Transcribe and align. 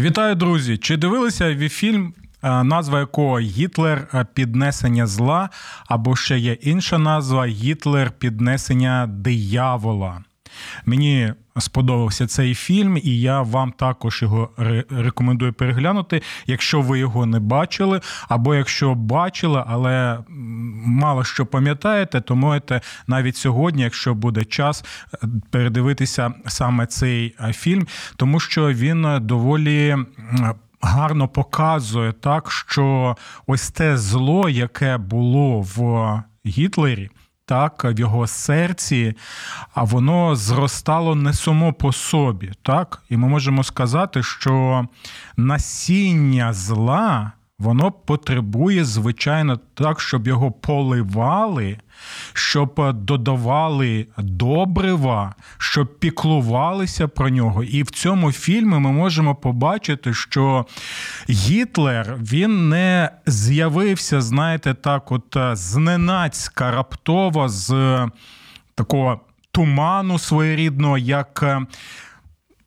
Вітаю, 0.00 0.34
друзі! 0.34 0.78
Чи 0.78 0.96
дивилися 0.96 1.56
ви 1.56 1.68
фільм, 1.68 2.14
е, 2.42 2.64
назва 2.64 3.00
якого 3.00 3.38
Гітлер 3.38 4.08
е, 4.14 4.26
піднесення 4.34 5.06
зла, 5.06 5.50
або 5.88 6.16
ще 6.16 6.38
є 6.38 6.52
інша 6.52 6.98
назва 6.98 7.46
Гітлер 7.46 8.10
піднесення 8.10 9.06
диявола? 9.06 10.24
Мені 10.84 11.32
сподобався 11.58 12.26
цей 12.26 12.54
фільм, 12.54 12.96
і 12.96 13.20
я 13.20 13.42
вам 13.42 13.72
також 13.72 14.22
його 14.22 14.50
рекомендую 14.90 15.52
переглянути, 15.52 16.22
якщо 16.46 16.80
ви 16.80 16.98
його 16.98 17.26
не 17.26 17.40
бачили, 17.40 18.00
або 18.28 18.54
якщо 18.54 18.94
бачили, 18.94 19.64
але 19.66 20.18
мало 20.86 21.24
що 21.24 21.46
пам'ятаєте, 21.46 22.20
то 22.20 22.36
можете 22.36 22.80
навіть 23.06 23.36
сьогодні, 23.36 23.82
якщо 23.82 24.14
буде 24.14 24.44
час, 24.44 24.84
передивитися 25.50 26.32
саме 26.46 26.86
цей 26.86 27.34
фільм, 27.52 27.86
тому 28.16 28.40
що 28.40 28.72
він 28.72 29.18
доволі. 29.20 29.96
Гарно 30.82 31.28
показує 31.28 32.12
так, 32.12 32.50
що 32.50 33.16
ось 33.46 33.70
те 33.70 33.96
зло, 33.96 34.48
яке 34.48 34.96
було 34.96 35.60
в 35.60 36.22
Гітлері, 36.46 37.10
так, 37.50 37.84
в 37.84 37.98
його 37.98 38.26
серці, 38.26 39.14
а 39.74 39.82
воно 39.82 40.36
зростало 40.36 41.14
не 41.14 41.32
само 41.32 41.72
по 41.72 41.92
собі. 41.92 42.52
так? 42.62 43.02
І 43.08 43.16
ми 43.16 43.28
можемо 43.28 43.64
сказати, 43.64 44.22
що 44.22 44.86
насіння 45.36 46.52
зла. 46.52 47.32
Воно 47.60 47.92
потребує, 47.92 48.84
звичайно, 48.84 49.60
так, 49.74 50.00
щоб 50.00 50.26
його 50.26 50.52
поливали, 50.52 51.78
щоб 52.32 52.92
додавали 52.94 54.06
добрива, 54.18 55.34
щоб 55.58 55.98
піклувалися 55.98 57.08
про 57.08 57.28
нього. 57.28 57.64
І 57.64 57.82
в 57.82 57.90
цьому 57.90 58.32
фільмі 58.32 58.78
ми 58.78 58.92
можемо 58.92 59.34
побачити, 59.34 60.14
що 60.14 60.66
Гітлер 61.30 62.16
він 62.20 62.68
не 62.68 63.10
з'явився, 63.26 64.20
знаєте, 64.20 64.74
так, 64.74 65.12
от 65.12 65.36
зненацька 65.52 66.70
раптово 66.70 67.48
з 67.48 67.98
такого 68.74 69.20
туману 69.52 70.18
своєрідного, 70.18 70.98
як 70.98 71.58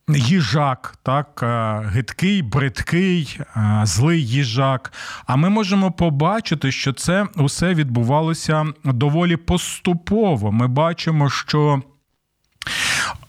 їжак, 0.07 0.97
так, 1.03 1.39
е, 1.43 1.81
гидкий, 1.93 2.41
бридкий, 2.41 3.39
е, 3.39 3.81
злий 3.83 4.27
їжак. 4.27 4.93
А 5.25 5.35
ми 5.35 5.49
можемо 5.49 5.91
побачити, 5.91 6.71
що 6.71 6.93
це 6.93 7.27
усе 7.35 7.73
відбувалося 7.73 8.65
доволі 8.83 9.37
поступово. 9.37 10.51
Ми 10.51 10.67
бачимо, 10.67 11.29
що. 11.29 11.81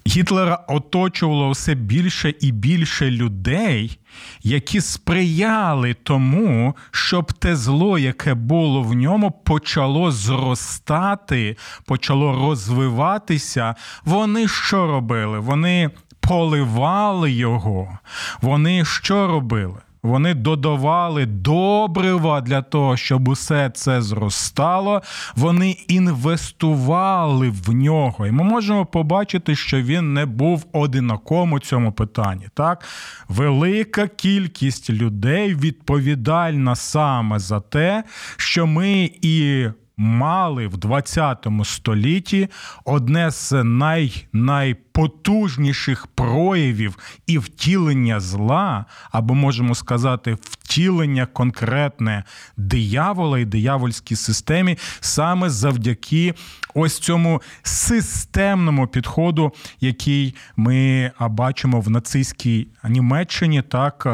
Гітлера 0.06 0.64
оточувало 0.68 1.50
все 1.50 1.74
більше 1.74 2.34
і 2.40 2.52
більше 2.52 3.10
людей, 3.10 3.98
які 4.42 4.80
сприяли 4.80 5.94
тому, 5.94 6.76
щоб 6.90 7.32
те 7.32 7.56
зло, 7.56 7.98
яке 7.98 8.34
було 8.34 8.82
в 8.82 8.94
ньому, 8.94 9.30
почало 9.30 10.10
зростати, 10.10 11.56
почало 11.86 12.32
розвиватися. 12.32 13.74
Вони 14.04 14.48
що 14.48 14.86
робили? 14.86 15.38
Вони 15.38 15.90
поливали 16.28 17.32
його. 17.32 17.98
Вони 18.42 18.84
що 18.84 19.26
робили? 19.26 19.78
Вони 20.04 20.34
додавали 20.34 21.26
добрива 21.26 22.40
для 22.40 22.62
того, 22.62 22.96
щоб 22.96 23.28
усе 23.28 23.70
це 23.74 24.02
зростало. 24.02 25.02
Вони 25.36 25.70
інвестували 25.88 27.50
в 27.50 27.72
нього. 27.72 28.26
І 28.26 28.30
ми 28.30 28.44
можемо 28.44 28.86
побачити, 28.86 29.56
що 29.56 29.82
він 29.82 30.14
не 30.14 30.26
був 30.26 30.66
одинаком 30.72 31.52
у 31.52 31.58
цьому 31.58 31.92
питанні. 31.92 32.46
Так, 32.54 32.84
велика 33.28 34.08
кількість 34.08 34.90
людей 34.90 35.54
відповідальна 35.54 36.76
саме 36.76 37.38
за 37.38 37.60
те, 37.60 38.04
що 38.36 38.66
ми 38.66 39.10
і 39.22 39.66
мали 39.96 40.66
в 40.66 40.76
20 40.76 41.46
столітті 41.64 42.48
одне 42.84 43.30
з 43.30 43.64
най, 43.64 44.26
найпотужніших 44.32 46.06
проявів 46.06 46.98
і 47.26 47.38
втілення 47.38 48.20
зла, 48.20 48.84
або 49.10 49.34
можемо 49.34 49.74
сказати, 49.74 50.36
втілення 50.42 51.26
конкретне 51.26 52.24
диявола 52.56 53.38
і 53.38 53.44
диявольській 53.44 54.16
системі 54.16 54.78
саме 55.00 55.50
завдяки 55.50 56.34
ось 56.74 56.98
цьому 56.98 57.42
системному 57.62 58.86
підходу, 58.86 59.52
який 59.80 60.34
ми 60.56 61.10
бачимо 61.20 61.80
в 61.80 61.90
нацистській 61.90 62.68
Німеччині, 62.88 63.62
так 63.62 64.06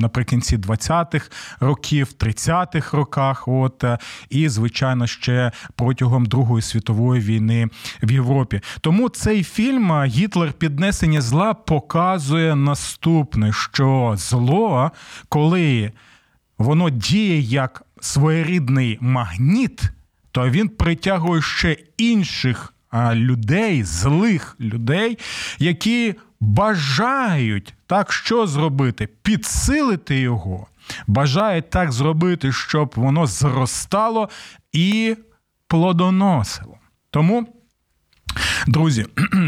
наприкінці 0.00 0.56
20-х 0.56 1.30
років, 1.60 2.08
30-х 2.18 2.96
роках. 2.96 3.48
От 3.48 3.84
і 4.30 4.48
звичайно 4.48 5.06
ще 5.06 5.52
протягом 5.76 6.26
Другої 6.26 6.62
світової 6.62 7.20
війни 7.20 7.68
в 8.02 8.12
Європі. 8.12 8.60
Тому 8.80 9.08
цей 9.08 9.44
фільм 9.44 10.04
Гітлер 10.04 10.52
піднесення 10.52 11.20
зла 11.20 11.54
показує 11.54 12.56
наступне: 12.56 13.52
що 13.52 14.14
зло, 14.16 14.90
коли 15.28 15.92
воно 16.58 16.90
діє 16.90 17.38
як 17.38 17.82
своєрідний 18.00 18.98
магніт, 19.00 19.82
то 20.32 20.50
він 20.50 20.68
притягує 20.68 21.42
ще 21.42 21.76
інших 21.98 22.74
людей, 23.14 23.84
злих 23.84 24.56
людей, 24.60 25.18
які 25.58 26.14
бажають 26.40 27.74
так 27.90 28.12
що 28.12 28.46
зробити? 28.46 29.08
Підсилити 29.22 30.20
його, 30.20 30.66
бажають 31.06 31.70
так 31.70 31.92
зробити, 31.92 32.52
щоб 32.52 32.92
воно 32.96 33.26
зростало 33.26 34.28
і 34.72 35.16
плодоносило. 35.66 36.78
Тому, 37.10 37.46
друзі, 38.66 39.06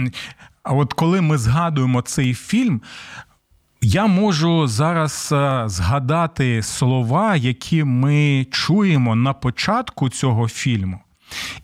а 0.62 0.72
от 0.72 0.92
коли 0.92 1.20
ми 1.20 1.38
згадуємо 1.38 2.02
цей 2.02 2.34
фільм, 2.34 2.82
я 3.80 4.06
можу 4.06 4.66
зараз 4.66 5.28
е, 5.32 5.62
згадати 5.66 6.62
слова, 6.62 7.36
які 7.36 7.84
ми 7.84 8.46
чуємо 8.50 9.14
на 9.14 9.32
початку 9.32 10.08
цього 10.08 10.48
фільму. 10.48 11.00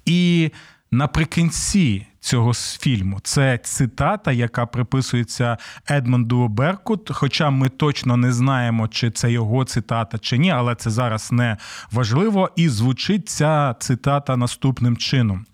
І 0.05 0.51
наприкінці 0.91 2.07
цього 2.21 2.55
фільму 2.55 3.21
це 3.23 3.59
цитата, 3.59 4.33
яка 4.33 4.67
приписується 4.67 5.57
Едмонду 5.91 6.49
Беркут. 6.49 7.11
Хоча 7.13 7.51
ми 7.51 7.69
точно 7.69 8.17
не 8.17 8.33
знаємо, 8.33 8.89
чи 8.89 9.11
це 9.11 9.33
його 9.33 9.65
цитата 9.65 10.19
чи 10.19 10.39
ні, 10.39 10.51
але 10.51 10.75
це 10.75 10.91
зараз 10.91 11.33
не 11.33 11.57
важливо. 11.93 12.51
І 12.57 12.69
звучить 12.69 13.29
ця 13.29 13.75
цитата 13.79 14.37
наступним 14.37 14.97
чином: 14.97 15.47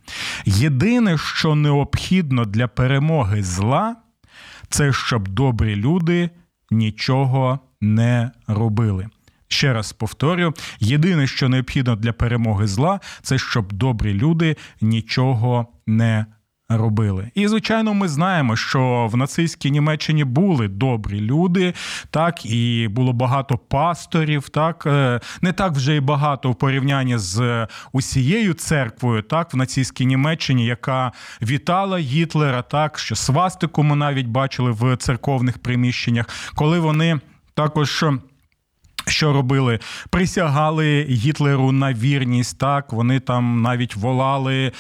єдине, 0.45 1.19
що 1.19 1.55
необхідно 1.55 2.45
для 2.45 2.69
перемоги 2.69 3.43
зла, 3.43 3.97
це 4.69 4.93
щоб 4.93 5.29
добрі 5.29 5.77
люди 5.77 6.31
нічого 6.71 7.59
не 7.81 8.31
робили. 8.47 9.09
Ще 9.49 9.73
раз 9.73 9.93
повторю: 9.93 10.55
єдине, 10.81 11.27
що 11.27 11.49
необхідно 11.49 11.97
для 11.97 12.13
перемоги 12.13 12.67
зла, 12.67 13.01
це 13.23 13.39
щоб 13.39 13.73
добрі 13.73 14.15
люди 14.15 14.57
нічого 14.81 15.67
не 15.87 16.15
робили. 16.17 16.44
І, 17.35 17.49
звичайно, 17.49 17.95
ми 17.95 18.09
знаємо, 18.09 18.57
що 18.57 19.09
в 19.13 19.17
нацистській 19.17 19.71
Німеччині 19.71 20.25
були 20.25 20.69
добрі 20.69 21.21
люди, 21.21 21.75
так, 22.11 22.47
і 22.47 22.89
було 22.89 23.13
багато 23.13 23.59
пасторів, 23.59 24.49
так, 24.49 24.85
е, 24.87 25.21
не 25.43 25.53
так 25.53 25.73
вже 25.73 25.97
й 25.97 26.01
багато 26.01 26.51
в 26.51 26.55
порівнянні 26.55 27.19
з 27.19 27.67
усією 27.93 28.55
церквою, 28.55 29.23
так, 29.23 29.55
в 29.55 29.57
нацистській 29.57 30.07
Німеччині, 30.07 30.67
яка 30.67 31.13
вітала 31.43 31.99
Гітлера, 31.99 32.63
так, 32.63 32.99
що 32.99 33.17
свастику 33.17 33.83
ми 33.83 33.97
навіть 33.97 34.27
бачили 34.27 34.71
в 34.71 34.97
церковних 34.97 35.59
приміщеннях, 35.59 36.29
коли 36.55 36.79
вони 36.79 37.21
також. 37.55 38.05
Що 39.07 39.33
робили? 39.33 39.79
Присягали 40.11 41.07
Гітлеру 41.09 41.73
на 41.73 41.93
вірність. 41.93 42.59
Так 42.59 42.93
вони 42.93 43.21
там 43.21 43.63
навіть 43.63 43.97
волали 43.97 44.73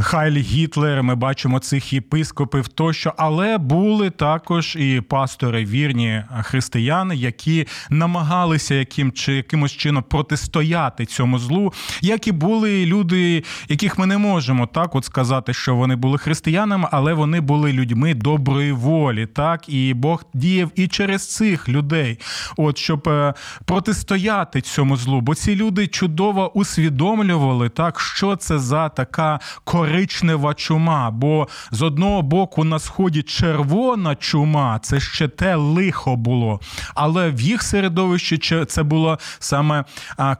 Хайлі 0.00 0.40
Гітлер. 0.40 1.02
Ми 1.02 1.14
бачимо 1.14 1.58
цих 1.58 1.92
єпископів 1.92 2.68
тощо, 2.68 3.12
але 3.16 3.58
були 3.58 4.10
також 4.10 4.76
і 4.76 5.00
пастори 5.00 5.64
вірні 5.64 6.22
християни, 6.42 7.16
які 7.16 7.66
намагалися 7.90 8.74
яким 8.74 9.12
чи 9.12 9.32
якимось 9.32 9.72
чином 9.72 10.04
протистояти 10.08 11.06
цьому 11.06 11.38
злу, 11.38 11.72
як 12.00 12.28
і 12.28 12.32
були 12.32 12.86
люди, 12.86 13.44
яких 13.68 13.98
ми 13.98 14.06
не 14.06 14.18
можемо 14.18 14.66
так 14.66 14.94
от 14.94 15.04
сказати, 15.04 15.54
що 15.54 15.74
вони 15.74 15.96
були 15.96 16.18
християнами, 16.18 16.88
але 16.92 17.14
вони 17.14 17.40
були 17.40 17.72
людьми 17.72 18.14
доброї 18.14 18.72
волі, 18.72 19.26
так 19.26 19.68
і 19.68 19.94
Бог 19.94 20.24
діяв 20.34 20.70
і 20.74 20.88
через 20.88 21.34
цих 21.34 21.68
людей, 21.68 22.18
от 22.56 22.78
щоб 22.78 23.08
е, 23.08 23.34
протистояти 23.64 24.60
цьому 24.60 24.96
злу. 24.96 25.20
Бо 25.20 25.34
ці 25.34 25.56
люди 25.56 25.86
чудово 25.86 26.52
усвідомлювали, 26.56 27.68
так 27.68 28.00
що 28.00 28.36
це 28.36 28.58
за 28.58 28.88
така 28.88 29.40
коричнева 29.78 30.54
чума. 30.54 31.10
Бо 31.10 31.48
з 31.70 31.82
одного 31.82 32.22
боку 32.22 32.64
на 32.64 32.78
сході 32.78 33.22
червона 33.22 34.14
чума, 34.14 34.78
це 34.82 35.00
ще 35.00 35.28
те 35.28 35.54
лихо 35.54 36.16
було. 36.16 36.60
Але 36.94 37.30
в 37.30 37.40
їх 37.40 37.62
середовищі 37.62 38.64
це 38.68 38.82
була 38.82 39.18
саме 39.38 39.84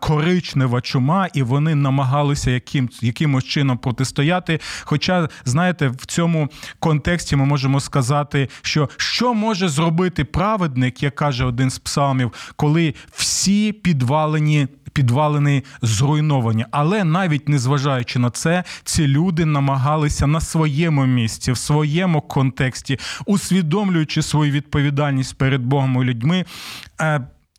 коричнева 0.00 0.80
чума, 0.80 1.28
і 1.34 1.42
вони 1.42 1.74
намагалися 1.74 2.50
яким, 2.50 2.88
якимось 3.02 3.44
чином 3.44 3.78
протистояти. 3.78 4.60
Хоча, 4.82 5.28
знаєте, 5.44 5.88
в 5.88 6.06
цьому 6.06 6.48
контексті 6.78 7.36
ми 7.36 7.44
можемо 7.44 7.80
сказати, 7.80 8.48
що 8.62 8.88
що 8.96 9.34
може 9.34 9.68
зробити 9.68 10.24
праведник, 10.24 11.02
як 11.02 11.14
каже 11.14 11.44
один 11.44 11.70
з 11.70 11.78
псалмів, 11.78 12.32
коли 12.56 12.94
всі 13.12 13.72
підвалені 13.72 14.68
підвалини 14.98 15.62
зруйновані. 15.82 16.64
Але 16.70 17.04
навіть 17.04 17.48
незважаючи 17.48 18.18
на 18.18 18.30
це, 18.30 18.64
ці 18.84 19.06
люди 19.06 19.44
намагалися 19.44 20.26
на 20.26 20.40
своєму 20.40 21.06
місці, 21.06 21.52
в 21.52 21.56
своєму 21.56 22.20
контексті, 22.20 22.98
усвідомлюючи 23.26 24.22
свою 24.22 24.52
відповідальність 24.52 25.38
перед 25.38 25.62
Богом 25.62 26.02
і 26.02 26.04
людьми. 26.04 26.44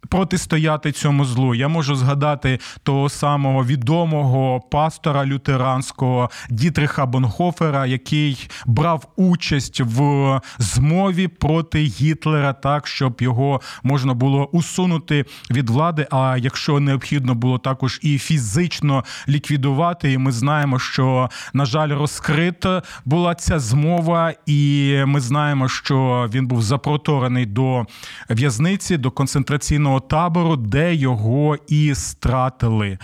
Протистояти 0.08 0.92
цьому 0.92 1.26
злу. 1.26 1.56
Я 1.56 1.68
можу 1.68 1.96
згадати 1.96 2.60
того 2.84 3.10
самого 3.10 3.66
відомого 3.66 4.62
пастора 4.62 5.26
лютеранського 5.26 6.30
Дітриха 6.50 7.06
Бонхофера, 7.06 7.86
який 7.86 8.50
брав 8.66 9.08
участь 9.16 9.82
в 9.82 10.42
змові 10.58 11.28
проти 11.28 11.80
Гітлера, 11.80 12.54
так 12.54 12.88
щоб 12.88 13.22
його 13.22 13.62
можна 13.84 14.14
було 14.14 14.46
усунути 14.46 15.26
від 15.52 15.70
влади. 15.70 16.08
А 16.12 16.38
якщо 16.40 16.80
необхідно 16.80 17.36
було 17.36 17.58
також 17.58 18.00
і 18.02 18.18
фізично 18.18 19.04
ліквідувати, 19.28 20.12
і 20.12 20.18
ми 20.18 20.32
знаємо, 20.32 20.80
що 20.80 21.30
на 21.54 21.66
жаль, 21.66 21.90
розкрита 21.90 22.84
була 23.06 23.36
ця 23.36 23.60
змова, 23.60 24.34
і 24.46 24.96
ми 25.06 25.20
знаємо, 25.20 25.70
що 25.70 26.30
він 26.34 26.48
був 26.48 26.62
запроторений 26.62 27.46
до 27.46 27.86
в'язниці, 28.30 28.98
до 28.98 29.12
концентраційного 29.12 29.89
табору, 30.00 30.56
де 30.56 30.96
його 30.96 31.58
і 31.68 31.96
стратили. 31.96 32.98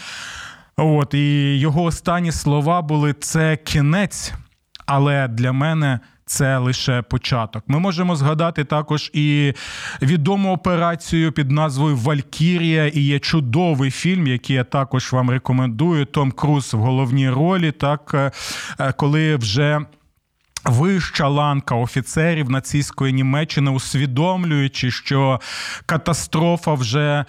От 0.77 1.13
і 1.13 1.57
його 1.59 1.83
останні 1.83 2.31
слова 2.31 2.81
були: 2.81 3.13
це 3.13 3.57
кінець, 3.57 4.33
але 4.85 5.27
для 5.27 5.51
мене. 5.51 5.99
Це 6.27 6.57
лише 6.57 7.01
початок. 7.01 7.63
Ми 7.67 7.79
можемо 7.79 8.15
згадати 8.15 8.63
також 8.63 9.11
і 9.13 9.53
відому 10.01 10.53
операцію 10.53 11.31
під 11.31 11.51
назвою 11.51 11.95
Валькірія. 11.95 12.87
І 12.87 12.99
є 12.99 13.19
чудовий 13.19 13.91
фільм, 13.91 14.27
який 14.27 14.55
я 14.55 14.63
також 14.63 15.13
вам 15.13 15.29
рекомендую. 15.29 16.05
Том 16.05 16.31
Круз 16.31 16.73
в 16.73 16.77
головній 16.77 17.29
ролі, 17.29 17.71
так 17.71 18.31
е, 18.79 18.93
коли 18.97 19.35
вже. 19.35 19.85
Вища 20.65 21.27
ланка 21.27 21.75
офіцерів 21.75 22.49
нацистської 22.49 23.13
Німеччини, 23.13 23.71
усвідомлюючи, 23.71 24.91
що 24.91 25.39
катастрофа 25.85 26.73
вже 26.73 27.25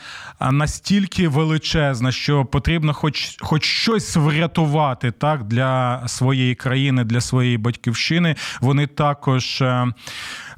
настільки 0.51 1.29
величезна, 1.29 2.13
що 2.13 2.45
потрібно, 2.45 2.95
хоч 2.95 3.37
хоч 3.41 3.65
щось 3.65 4.17
врятувати 4.17 5.11
так 5.11 5.45
для 5.45 6.03
своєї 6.09 6.55
країни, 6.55 7.05
для 7.05 7.21
своєї 7.21 7.59
батьківщини, 7.59 8.37
вони 8.61 8.87
також 8.87 9.63
е, 9.63 9.87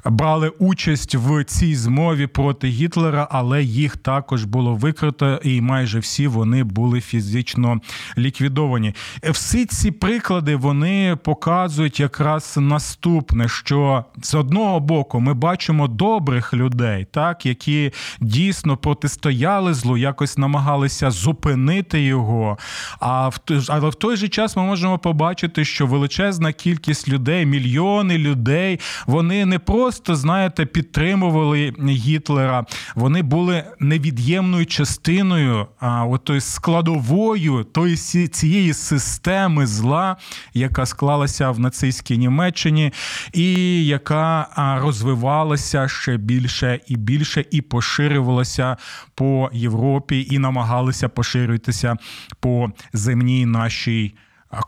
брали 0.05 0.49
участь 0.49 1.15
в 1.15 1.43
цій 1.43 1.75
змові 1.75 2.27
проти 2.27 2.67
Гітлера, 2.67 3.27
але 3.31 3.63
їх 3.63 3.97
також 3.97 4.43
було 4.43 4.75
викрито, 4.75 5.39
і 5.43 5.61
майже 5.61 5.99
всі 5.99 6.27
вони 6.27 6.63
були 6.63 7.01
фізично 7.01 7.81
ліквідовані. 8.17 8.95
Всі 9.23 9.65
ці 9.65 9.91
приклади 9.91 10.55
вони 10.55 11.17
показують 11.23 11.99
якраз 11.99 12.55
наступне: 12.57 13.47
що 13.47 14.05
з 14.23 14.33
одного 14.33 14.79
боку 14.79 15.19
ми 15.19 15.33
бачимо 15.33 15.87
добрих 15.87 16.53
людей, 16.53 17.07
так 17.11 17.45
які 17.45 17.91
дійсно 18.21 18.77
протистояли 18.77 19.73
злу, 19.73 19.97
якось 19.97 20.37
намагалися 20.37 21.11
зупинити 21.11 22.01
його. 22.01 22.57
А 22.99 23.29
в 23.29 23.39
але 23.69 23.89
в 23.89 23.95
той 23.95 24.17
же 24.17 24.27
час 24.27 24.55
ми 24.55 24.63
можемо 24.63 24.97
побачити, 24.97 25.65
що 25.65 25.85
величезна 25.85 26.53
кількість 26.53 27.09
людей, 27.09 27.45
мільйони 27.45 28.17
людей, 28.17 28.79
вони 29.07 29.45
не 29.45 29.59
просто 29.59 29.88
просто, 29.89 30.15
знаєте, 30.15 30.65
підтримували 30.65 31.73
Гітлера. 31.87 32.65
Вони 32.95 33.21
були 33.21 33.63
невід'ємною 33.79 34.65
частиною, 34.65 35.67
а 35.79 36.05
отої 36.05 36.41
складовою 36.41 37.63
тої 37.63 37.97
цієї 38.27 38.73
системи 38.73 39.67
зла, 39.67 40.17
яка 40.53 40.85
склалася 40.85 41.51
в 41.51 41.59
нацистській 41.59 42.17
Німеччині, 42.17 42.93
і 43.33 43.85
яка 43.85 44.47
розвивалася 44.81 45.87
ще 45.87 46.17
більше 46.17 46.79
і 46.87 46.97
більше, 46.97 47.45
і 47.51 47.61
поширювалася 47.61 48.77
по 49.15 49.49
Європі, 49.53 50.27
і 50.31 50.39
намагалися 50.39 51.09
поширюватися 51.09 51.95
по 52.39 52.71
земній 52.93 53.45
нашій 53.45 54.13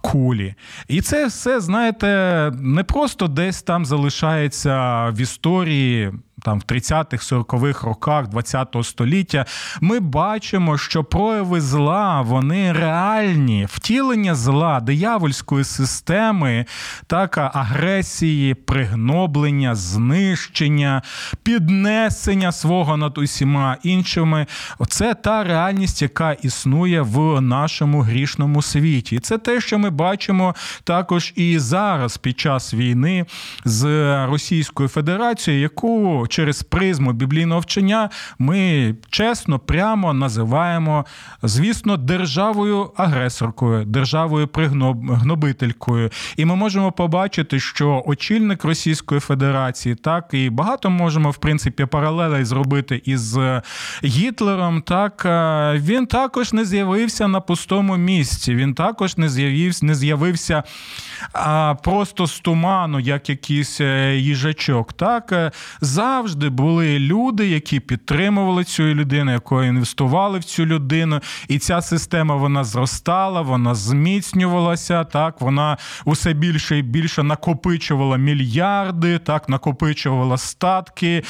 кулі. 0.01 0.55
І 0.87 1.01
це 1.01 1.25
все, 1.25 1.59
знаєте, 1.59 2.07
не 2.59 2.83
просто 2.83 3.27
десь 3.27 3.61
там 3.61 3.85
залишається 3.85 5.05
в 5.09 5.21
історії 5.21 6.11
там 6.43 6.59
в 6.59 6.63
30-х, 6.63 7.33
40-х 7.33 7.87
роках 7.87 8.25
ХХ 8.25 8.83
століття, 8.83 9.45
ми 9.81 9.99
бачимо, 9.99 10.77
що 10.77 11.03
прояви 11.03 11.61
зла 11.61 12.21
вони 12.21 12.73
реальні, 12.73 13.67
втілення 13.69 14.35
зла, 14.35 14.79
диявольської 14.79 15.63
системи, 15.63 16.65
так, 17.07 17.37
агресії, 17.37 18.53
пригноблення, 18.53 19.75
знищення, 19.75 21.01
піднесення 21.43 22.51
свого 22.51 22.97
над 22.97 23.17
усіма 23.17 23.77
іншими. 23.83 24.45
Це 24.87 25.13
та 25.13 25.43
реальність, 25.43 26.01
яка 26.01 26.31
існує 26.31 27.01
в 27.01 27.41
нашому 27.41 28.01
грішному 28.01 28.61
світі. 28.61 29.15
І 29.15 29.19
це 29.19 29.37
те, 29.37 29.61
що 29.61 29.79
ми 29.79 29.89
бачимо 29.89 30.55
також 30.83 31.33
і 31.35 31.59
зараз 31.59 32.17
під 32.17 32.39
час 32.39 32.73
війни 32.73 33.25
з 33.65 33.85
Російською 34.25 34.89
Федерацією, 34.89 35.61
яку 35.61 36.27
через 36.31 36.63
призму 36.63 37.13
біблійного 37.13 37.61
вчення 37.61 38.09
ми 38.39 38.95
чесно, 39.09 39.59
прямо 39.59 40.13
називаємо, 40.13 41.05
звісно, 41.43 41.97
державою 41.97 42.91
агресоркою, 42.97 43.85
державою 43.85 44.47
пригнобителькою. 44.47 46.09
І 46.37 46.45
ми 46.45 46.55
можемо 46.55 46.91
побачити, 46.91 47.59
що 47.59 48.03
очільник 48.05 48.63
Російської 48.63 49.21
Федерації, 49.21 49.95
так 49.95 50.29
і 50.31 50.49
багато 50.49 50.89
можемо 50.89 51.31
в 51.31 51.37
принципі 51.37 51.85
паралелей 51.85 52.45
зробити 52.45 53.01
із 53.05 53.37
Гітлером. 54.03 54.81
Так 54.81 55.25
він 55.75 56.05
також 56.05 56.53
не 56.53 56.65
з'явився 56.65 57.27
на 57.27 57.41
пустому 57.41 57.97
місці. 57.97 58.55
Він 58.55 58.73
також 58.73 59.17
не 59.17 59.29
з'явився, 59.29 59.85
не 59.85 59.95
з'явився 59.95 60.63
просто 61.83 62.27
з 62.27 62.39
туману, 62.39 62.99
як 62.99 63.29
якийсь 63.29 63.81
е, 63.81 64.15
їжачок. 64.15 64.93
Так 64.93 65.31
е, 65.31 65.51
завжди 66.21 66.49
були 66.49 66.99
люди, 66.99 67.47
які 67.47 67.79
підтримували 67.79 68.63
цю 68.63 68.83
людину, 68.83 69.31
якої 69.31 69.69
інвестували 69.69 70.39
в 70.39 70.43
цю 70.43 70.65
людину, 70.65 71.19
і 71.47 71.59
ця 71.59 71.81
система 71.81 72.35
вона 72.35 72.63
зростала, 72.63 73.41
вона 73.41 73.75
зміцнювалася. 73.75 75.03
Так, 75.03 75.41
вона 75.41 75.77
усе 76.05 76.33
більше 76.33 76.77
і 76.77 76.81
більше 76.81 77.23
накопичувала 77.23 78.17
мільярди, 78.17 79.17
так? 79.17 79.49
Накопичувала 79.49 80.37
статки, 80.37 81.23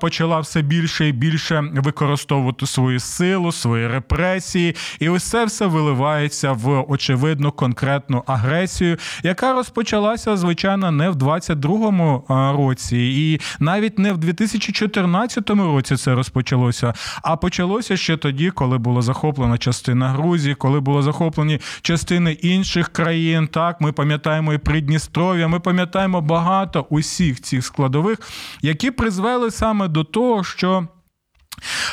почала, 0.00 0.40
все 0.40 0.62
більше 0.62 1.08
і 1.08 1.12
більше 1.12 1.60
використовувати 1.60 2.66
свою 2.66 3.00
силу, 3.00 3.52
свої 3.52 3.88
репресії, 3.88 4.76
і 5.00 5.18
це 5.18 5.44
все 5.44 5.66
виливається 5.66 6.52
в 6.52 6.84
очевидну 6.88 7.52
конкретну 7.52 8.22
агресію, 8.26 8.96
яка 9.22 9.52
розпочалася 9.52 10.36
звичайно 10.36 10.90
не 10.90 11.10
в 11.10 11.16
22-му 11.16 12.24
році, 12.58 12.98
і 12.98 13.40
навіть 13.60 14.01
не 14.02 14.12
в 14.12 14.18
2014 14.18 15.50
році 15.50 15.96
це 15.96 16.14
розпочалося, 16.14 16.94
а 17.22 17.36
почалося 17.36 17.96
ще 17.96 18.16
тоді, 18.16 18.50
коли 18.50 18.78
було 18.78 19.02
захоплена 19.02 19.58
частина 19.58 20.08
Грузії, 20.08 20.54
коли 20.54 20.80
були 20.80 21.02
захоплені 21.02 21.60
частини 21.82 22.32
інших 22.32 22.88
країн. 22.88 23.48
Так, 23.48 23.80
ми 23.80 23.92
пам'ятаємо 23.92 24.52
і 24.54 24.58
Придністров'я, 24.58 25.48
ми 25.48 25.60
пам'ятаємо 25.60 26.20
багато 26.20 26.86
усіх 26.90 27.40
цих 27.40 27.64
складових, 27.64 28.18
які 28.62 28.90
призвели 28.90 29.50
саме 29.50 29.88
до 29.88 30.04
того, 30.04 30.44
що. 30.44 30.88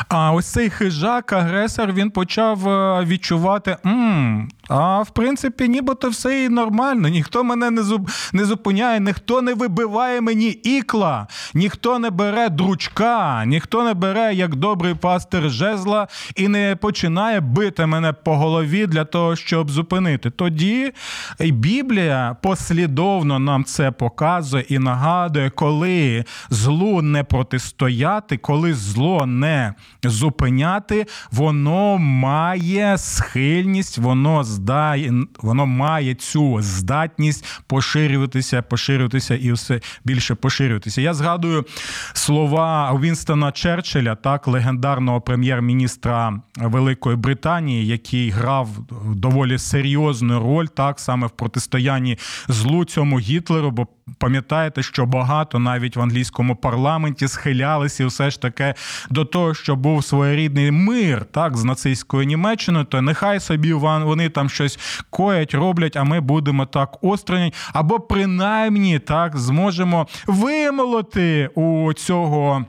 А 0.09 0.31
ось 0.31 0.45
цей 0.45 0.69
хижак, 0.69 1.33
агресор, 1.33 1.93
він 1.93 2.11
почав 2.11 2.69
е, 2.69 3.05
відчувати. 3.05 3.77
М, 3.85 4.49
а 4.69 5.01
в 5.01 5.09
принципі, 5.09 5.67
нібито 5.67 6.09
все 6.09 6.43
і 6.43 6.49
нормально. 6.49 7.07
Ніхто 7.07 7.43
мене 7.43 7.71
не 7.71 7.83
зуп... 7.83 8.09
не 8.33 8.45
зупиняє, 8.45 8.99
ніхто 8.99 9.41
не 9.41 9.53
вибиває 9.53 10.21
мені 10.21 10.47
ікла, 10.49 11.27
ніхто 11.53 11.99
не 11.99 12.09
бере 12.09 12.49
дручка, 12.49 13.43
ніхто 13.45 13.83
не 13.83 13.93
бере 13.93 14.33
як 14.33 14.55
добрий 14.55 14.93
пастир 14.93 15.49
жезла 15.49 16.07
і 16.35 16.47
не 16.47 16.75
починає 16.75 17.39
бити 17.39 17.85
мене 17.85 18.13
по 18.13 18.37
голові 18.37 18.87
для 18.87 19.05
того, 19.05 19.35
щоб 19.35 19.71
зупинити. 19.71 20.29
Тоді 20.29 20.93
Біблія 21.39 22.35
послідовно 22.41 23.39
нам 23.39 23.63
це 23.63 23.91
показує 23.91 24.65
і 24.69 24.79
нагадує, 24.79 25.49
коли 25.49 26.25
злу 26.49 27.01
не 27.01 27.23
протистояти, 27.23 28.37
коли 28.37 28.73
зло 28.73 29.25
не 29.25 29.73
зупиняти, 30.03 31.05
воно 31.31 31.97
має 31.97 32.97
схильність, 32.97 33.97
воно 33.97 34.43
здає, 34.59 35.13
воно 35.39 35.65
має 35.65 36.15
цю 36.15 36.61
здатність 36.61 37.45
поширюватися, 37.67 38.61
поширюватися 38.61 39.35
і 39.35 39.51
все 39.51 39.81
більше 40.05 40.35
поширюватися. 40.35 41.01
Я 41.01 41.13
згадую 41.13 41.65
слова 42.13 42.99
Вінстона 43.01 43.51
Черчилля, 43.51 44.15
так 44.15 44.47
легендарного 44.47 45.21
прем'єр-міністра 45.21 46.41
Великої 46.57 47.15
Британії, 47.15 47.87
який 47.87 48.29
грав 48.29 48.69
доволі 49.15 49.57
серйозну 49.57 50.39
роль, 50.39 50.65
так 50.65 50.99
саме 50.99 51.27
в 51.27 51.29
протистоянні 51.29 52.17
злу 52.47 52.85
цьому 52.85 53.19
Гітлеру. 53.19 53.71
бо 53.71 53.87
Пам'ятаєте, 54.17 54.83
що 54.83 55.05
багато 55.05 55.59
навіть 55.59 55.95
в 55.95 56.01
англійському 56.01 56.55
парламенті 56.55 57.27
схилялися 57.27 58.07
все 58.07 58.29
ж 58.29 58.41
таки 58.41 58.73
до 59.09 59.25
того, 59.25 59.53
що 59.53 59.75
був 59.75 60.03
своєрідний 60.03 60.71
мир 60.71 61.25
так 61.25 61.57
з 61.57 61.63
нацистською 61.63 62.23
Німеччиною, 62.25 62.85
то 62.85 63.01
нехай 63.01 63.39
собі 63.39 63.73
вони 63.73 64.29
там 64.29 64.49
щось 64.49 64.79
коять, 65.09 65.53
роблять, 65.53 65.97
а 65.97 66.03
ми 66.03 66.19
будемо 66.19 66.65
так 66.65 66.97
осторонь, 67.01 67.51
або 67.73 67.99
принаймні 67.99 68.99
так 68.99 69.37
зможемо 69.37 70.07
вимолоти 70.27 71.49
у 71.55 71.93
цього. 71.93 72.65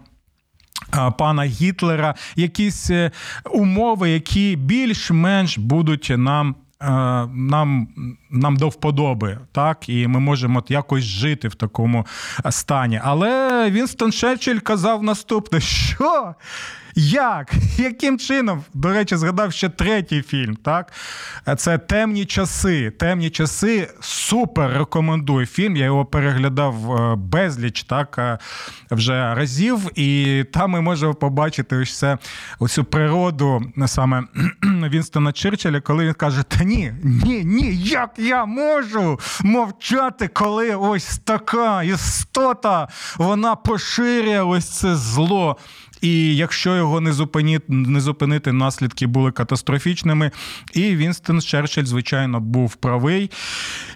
Пана 1.18 1.44
Гітлера 1.44 2.14
якісь 2.36 2.90
е, 2.90 3.10
умови, 3.52 4.10
які 4.10 4.56
більш-менш 4.56 5.58
будуть 5.58 6.12
нам 6.16 6.54
нам 6.80 7.88
нам 8.30 8.56
до 8.56 8.68
вподоби, 8.68 9.38
так, 9.52 9.88
і 9.88 10.06
ми 10.06 10.20
можемо 10.20 10.64
якось 10.68 11.04
жити 11.04 11.48
в 11.48 11.54
такому 11.54 12.06
стані. 12.50 13.00
Але 13.04 13.70
Вінстон 13.70 14.12
Черчилль 14.12 14.58
казав 14.58 15.02
наступне: 15.02 15.60
що 15.60 16.34
як? 16.94 17.52
Яким 17.78 18.18
чином? 18.18 18.64
До 18.74 18.88
речі, 18.88 19.16
згадав 19.16 19.52
ще 19.52 19.68
третій 19.68 20.22
фільм. 20.22 20.56
так? 20.56 20.92
Це 21.56 21.78
Темні 21.78 22.24
часи. 22.24 22.90
Темні 22.90 23.30
часи 23.30 23.88
супер 24.00 24.70
рекомендую 24.70 25.46
фільм. 25.46 25.76
Я 25.76 25.84
його 25.84 26.04
переглядав 26.04 26.92
е, 26.92 27.16
безліч 27.16 27.82
так, 27.82 28.18
е, 28.18 28.38
вже 28.90 29.34
разів, 29.34 29.98
і 29.98 30.44
там 30.52 30.70
ми 30.70 30.80
можемо 30.80 31.14
побачити 31.14 31.76
ось 31.76 31.98
це, 31.98 32.18
оцю 32.58 32.84
природу 32.84 33.62
саме 33.86 34.22
Вінстона 34.64 35.32
Черчилля, 35.32 35.80
коли 35.80 36.06
він 36.06 36.14
каже: 36.14 36.42
Та 36.42 36.64
ні, 36.64 36.92
ні, 37.02 37.44
ні, 37.44 37.76
як 37.76 38.10
я 38.18 38.44
можу 38.44 39.20
мовчати, 39.44 40.28
коли 40.28 40.74
ось 40.74 41.18
така 41.18 41.82
істота 41.82 42.88
вона 43.16 43.56
поширює 43.56 44.40
ось 44.40 44.68
це 44.68 44.96
зло. 44.96 45.56
І 46.00 46.36
якщо 46.36 46.76
його 46.76 47.00
не 47.00 47.12
зупинити, 47.12 47.64
не 47.68 48.00
зупинити, 48.00 48.52
наслідки 48.52 49.06
були 49.06 49.32
катастрофічними. 49.32 50.30
І 50.74 50.96
Вінстон 50.96 51.40
Черчилль, 51.40 51.84
звичайно, 51.84 52.40
був 52.40 52.74
правий. 52.74 53.30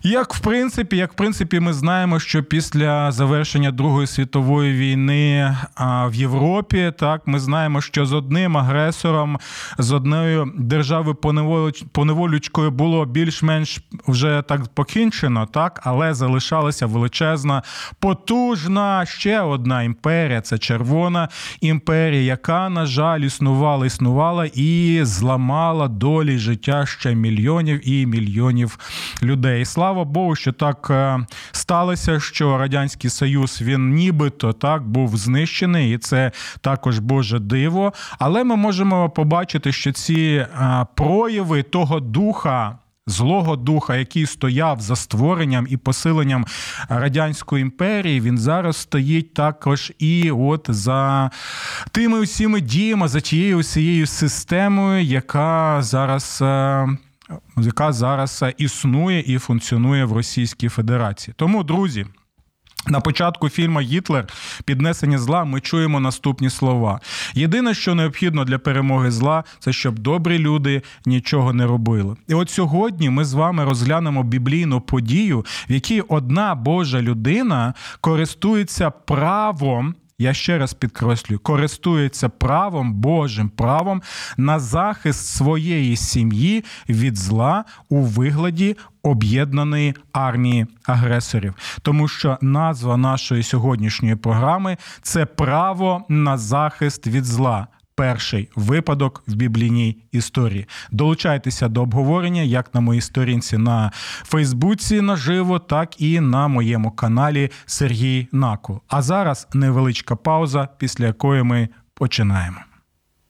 Як 0.02 0.34
в 0.34 0.40
принципі, 0.40 0.96
як 0.96 1.12
в 1.12 1.16
принципі, 1.16 1.60
ми 1.60 1.72
знаємо, 1.72 2.20
що 2.20 2.42
після 2.42 3.12
завершення 3.12 3.70
Другої 3.70 4.06
світової 4.06 4.72
війни 4.72 5.56
в 6.06 6.14
Європі, 6.14 6.92
так 6.98 7.22
ми 7.26 7.40
знаємо, 7.40 7.80
що 7.80 8.06
з 8.06 8.12
одним 8.12 8.56
агресором, 8.56 9.38
з 9.78 9.92
одною 9.92 10.52
державою 10.58 11.16
поневолючкою 11.92 12.70
було 12.70 13.04
більш-менш 13.04 13.80
вже 14.06 14.42
так 14.48 14.68
покінчено, 14.74 15.46
так, 15.46 15.80
але 15.84 16.14
залишалася 16.14 16.86
величезна, 16.86 17.62
потужна 17.98 19.06
ще 19.06 19.40
одна 19.40 19.82
імперія 19.82 20.40
це 20.40 20.58
Червона 20.58 21.28
імперія 21.60 21.93
імперія, 21.94 22.22
яка, 22.22 22.68
на 22.68 22.86
жаль, 22.86 23.20
існувала, 23.20 23.86
існувала 23.86 24.46
і 24.54 25.00
зламала 25.02 25.88
долі 25.88 26.38
життя 26.38 26.86
ще 26.86 27.14
мільйонів 27.14 27.88
і 27.88 28.06
мільйонів 28.06 28.78
людей. 29.22 29.64
Слава 29.64 30.04
Богу, 30.04 30.36
що 30.36 30.52
так 30.52 30.86
е, 30.90 31.26
сталося, 31.52 32.20
що 32.20 32.58
радянський 32.58 33.10
союз 33.10 33.62
він 33.62 33.90
нібито 33.90 34.52
так 34.52 34.88
був 34.88 35.16
знищений, 35.16 35.94
і 35.94 35.98
це 35.98 36.32
також 36.60 36.98
Боже 36.98 37.38
диво. 37.38 37.92
Але 38.18 38.44
ми 38.44 38.56
можемо 38.56 39.10
побачити, 39.10 39.72
що 39.72 39.92
ці 39.92 40.14
е, 40.14 40.86
прояви 40.94 41.62
того 41.62 42.00
духа 42.00 42.78
злого 43.06 43.56
духа, 43.56 43.96
який 43.96 44.26
стояв 44.26 44.80
за 44.80 44.96
створенням 44.96 45.66
і 45.70 45.76
посиленням 45.76 46.46
радянської 46.88 47.62
імперії, 47.62 48.20
він 48.20 48.38
зараз 48.38 48.76
стоїть 48.76 49.34
також 49.34 49.92
і 49.98 50.30
от 50.30 50.66
за 50.68 51.30
тими 51.90 52.20
усіми 52.20 52.60
діями, 52.60 53.08
за 53.08 53.20
тією 53.20 53.58
усією 53.58 54.06
системою, 54.06 55.02
яка 55.02 55.82
зараз. 55.82 56.38
Е, 56.42 56.88
яка 57.56 57.92
зараз 57.92 58.44
існує 58.58 59.20
і 59.26 59.38
функціонує 59.38 60.04
в 60.04 60.12
Російській 60.12 60.68
Федерації. 60.68 61.34
Тому, 61.36 61.64
друзі. 61.64 62.06
На 62.86 63.00
початку 63.00 63.48
фільму 63.48 63.80
Гітлер 63.80 64.26
піднесення 64.64 65.18
зла 65.18 65.44
ми 65.44 65.60
чуємо 65.60 66.00
наступні 66.00 66.50
слова. 66.50 67.00
Єдине, 67.34 67.74
що 67.74 67.94
необхідно 67.94 68.44
для 68.44 68.58
перемоги 68.58 69.10
зла, 69.10 69.44
це 69.58 69.72
щоб 69.72 69.98
добрі 69.98 70.38
люди 70.38 70.82
нічого 71.06 71.52
не 71.52 71.66
робили. 71.66 72.16
І 72.28 72.34
от 72.34 72.50
сьогодні 72.50 73.10
ми 73.10 73.24
з 73.24 73.32
вами 73.32 73.64
розглянемо 73.64 74.22
біблійну 74.22 74.80
подію, 74.80 75.44
в 75.68 75.72
якій 75.72 76.00
одна 76.00 76.54
Божа 76.54 77.02
людина 77.02 77.74
користується 78.00 78.90
правом 78.90 79.94
я 80.18 80.34
ще 80.34 80.58
раз 80.58 80.74
підкреслюю, 80.74 81.40
користується 81.40 82.28
правом, 82.28 82.94
Божим 82.94 83.48
правом 83.48 84.02
на 84.36 84.58
захист 84.58 85.26
своєї 85.26 85.96
сім'ї 85.96 86.64
від 86.88 87.16
зла 87.16 87.64
у 87.88 88.00
вигляді 88.00 88.76
об'єднаної 89.02 89.94
армії 90.12 90.66
агресорів, 90.86 91.54
тому 91.82 92.08
що 92.08 92.38
назва 92.40 92.96
нашої 92.96 93.42
сьогоднішньої 93.42 94.16
програми 94.16 94.76
це 95.02 95.26
право 95.26 96.04
на 96.08 96.38
захист 96.38 97.06
від 97.06 97.24
зла 97.24 97.66
перший 97.94 98.48
випадок 98.56 99.22
в 99.26 99.34
біблійній 99.34 100.02
історії. 100.12 100.66
Долучайтеся 100.90 101.68
до 101.68 101.82
обговорення 101.82 102.42
як 102.42 102.74
на 102.74 102.80
моїй 102.80 103.00
сторінці 103.00 103.58
на 103.58 103.90
Фейсбуці 104.24 105.00
наживо, 105.00 105.58
так 105.58 106.00
і 106.00 106.20
на 106.20 106.48
моєму 106.48 106.90
каналі 106.90 107.50
Сергій 107.66 108.28
Наку. 108.32 108.80
А 108.88 109.02
зараз 109.02 109.48
невеличка 109.54 110.16
пауза, 110.16 110.68
після 110.78 111.06
якої 111.06 111.42
ми 111.42 111.68
починаємо. 111.94 112.60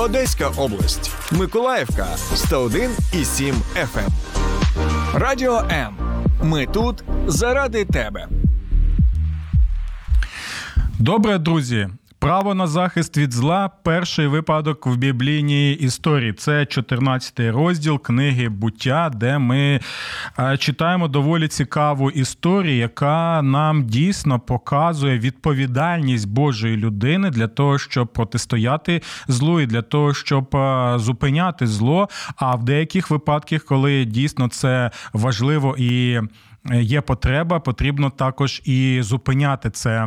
Одеська 0.00 0.48
область, 0.48 1.12
Миколаївка 1.32 2.06
101,7 2.34 3.54
FM. 3.76 4.08
Радіо 5.14 5.62
М. 5.70 5.96
Ми 6.42 6.66
тут 6.66 7.04
заради 7.26 7.84
тебе. 7.84 8.28
Добре, 10.98 11.38
друзі. 11.38 11.88
Право 12.20 12.54
на 12.54 12.66
захист 12.66 13.18
від 13.18 13.32
зла 13.32 13.70
перший 13.82 14.26
випадок 14.26 14.86
в 14.86 14.96
біблійній 14.96 15.72
історії. 15.72 16.32
Це 16.32 16.66
14 16.66 17.40
розділ 17.40 18.00
книги 18.00 18.48
буття, 18.48 19.10
де 19.14 19.38
ми 19.38 19.80
е, 20.38 20.56
читаємо 20.56 21.08
доволі 21.08 21.48
цікаву 21.48 22.10
історію, 22.10 22.76
яка 22.76 23.42
нам 23.42 23.86
дійсно 23.86 24.40
показує 24.40 25.18
відповідальність 25.18 26.28
Божої 26.28 26.76
людини 26.76 27.30
для 27.30 27.48
того, 27.48 27.78
щоб 27.78 28.12
протистояти 28.12 29.02
злу 29.28 29.60
і 29.60 29.66
для 29.66 29.82
того, 29.82 30.14
щоб 30.14 30.56
е, 30.56 30.94
зупиняти 30.98 31.66
зло. 31.66 32.08
А 32.36 32.54
в 32.54 32.64
деяких 32.64 33.10
випадках, 33.10 33.64
коли 33.64 34.04
дійсно 34.04 34.48
це 34.48 34.90
важливо 35.12 35.76
і 35.78 36.20
є 36.72 37.00
потреба, 37.00 37.60
потрібно 37.60 38.10
також 38.10 38.62
і 38.64 38.98
зупиняти 39.02 39.70
це 39.70 40.06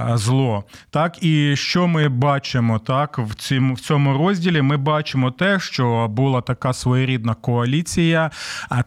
е, 0.00 0.10
зло. 0.14 0.64
Так, 0.90 1.22
і 1.22 1.56
що 1.56 1.86
ми 1.86 2.08
бачимо 2.08 2.78
так 2.78 3.18
в 3.18 3.34
цьому 3.34 3.74
в 3.74 3.80
цьому 3.80 4.18
розділі? 4.18 4.62
Ми 4.62 4.76
бачимо 4.76 5.30
те, 5.30 5.60
що 5.60 6.08
була 6.08 6.40
така 6.40 6.72
своєрідна 6.72 7.34
коаліція 7.34 8.30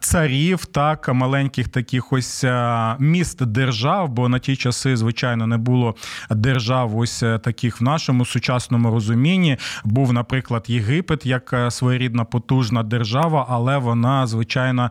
царів, 0.00 0.66
так 0.66 1.08
маленьких 1.08 1.68
таких 1.68 2.12
ось 2.12 2.44
е, 2.44 2.96
міст 2.98 3.44
держав, 3.44 4.08
бо 4.08 4.28
на 4.28 4.38
ті 4.38 4.56
часи, 4.56 4.96
звичайно, 4.96 5.46
не 5.46 5.56
було 5.58 5.94
держав, 6.30 6.98
ось 6.98 7.22
е, 7.22 7.38
таких 7.38 7.80
в 7.80 7.84
нашому 7.84 8.24
сучасному 8.24 8.90
розумінні. 8.90 9.56
Був, 9.84 10.12
наприклад, 10.12 10.64
Єгипет 10.68 11.26
як 11.26 11.54
своєрідна 11.70 12.24
потужна 12.24 12.82
держава, 12.82 13.46
але 13.48 13.78
вона 13.78 14.26
звичайно 14.26 14.90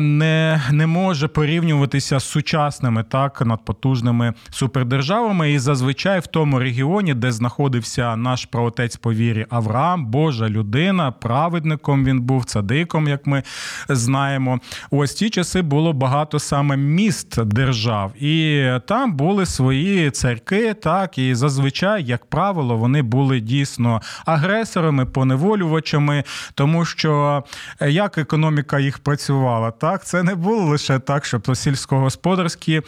не 0.00 0.62
не 0.72 0.87
може 0.88 1.28
порівнюватися 1.28 2.18
з 2.18 2.24
сучасними 2.24 3.02
так 3.02 3.40
надпотужними 3.40 4.34
супердержавами. 4.50 5.52
І 5.52 5.58
зазвичай 5.58 6.20
в 6.20 6.26
тому 6.26 6.58
регіоні, 6.58 7.14
де 7.14 7.32
знаходився 7.32 8.16
наш 8.16 8.44
праотець 8.44 8.96
по 8.96 9.12
вірі 9.12 9.46
Авраам, 9.50 10.06
Божа 10.06 10.48
людина, 10.48 11.10
праведником 11.10 12.04
він 12.04 12.20
був 12.20 12.44
цадиком, 12.44 13.08
як 13.08 13.26
ми 13.26 13.42
знаємо. 13.88 14.60
Ось 14.90 15.14
ті 15.14 15.30
часи 15.30 15.62
було 15.62 15.92
багато 15.92 16.38
саме 16.38 16.76
міст 16.76 17.44
держав, 17.44 18.22
і 18.22 18.66
там 18.86 19.12
були 19.12 19.46
свої 19.46 20.10
церкви, 20.10 20.74
так 20.74 21.18
і 21.18 21.34
зазвичай, 21.34 22.04
як 22.04 22.26
правило, 22.26 22.76
вони 22.76 23.02
були 23.02 23.40
дійсно 23.40 24.00
агресорами, 24.26 25.06
поневолювачами, 25.06 26.24
тому 26.54 26.84
що 26.84 27.44
е, 27.80 27.90
як 27.90 28.18
економіка 28.18 28.78
їх 28.78 28.98
працювала, 28.98 29.70
так 29.70 30.04
це 30.04 30.22
не 30.22 30.34
було 30.34 30.77
лише 30.78 30.98
так, 30.98 31.24
щоб 31.24 31.56
сільськогосподарський 31.56 32.82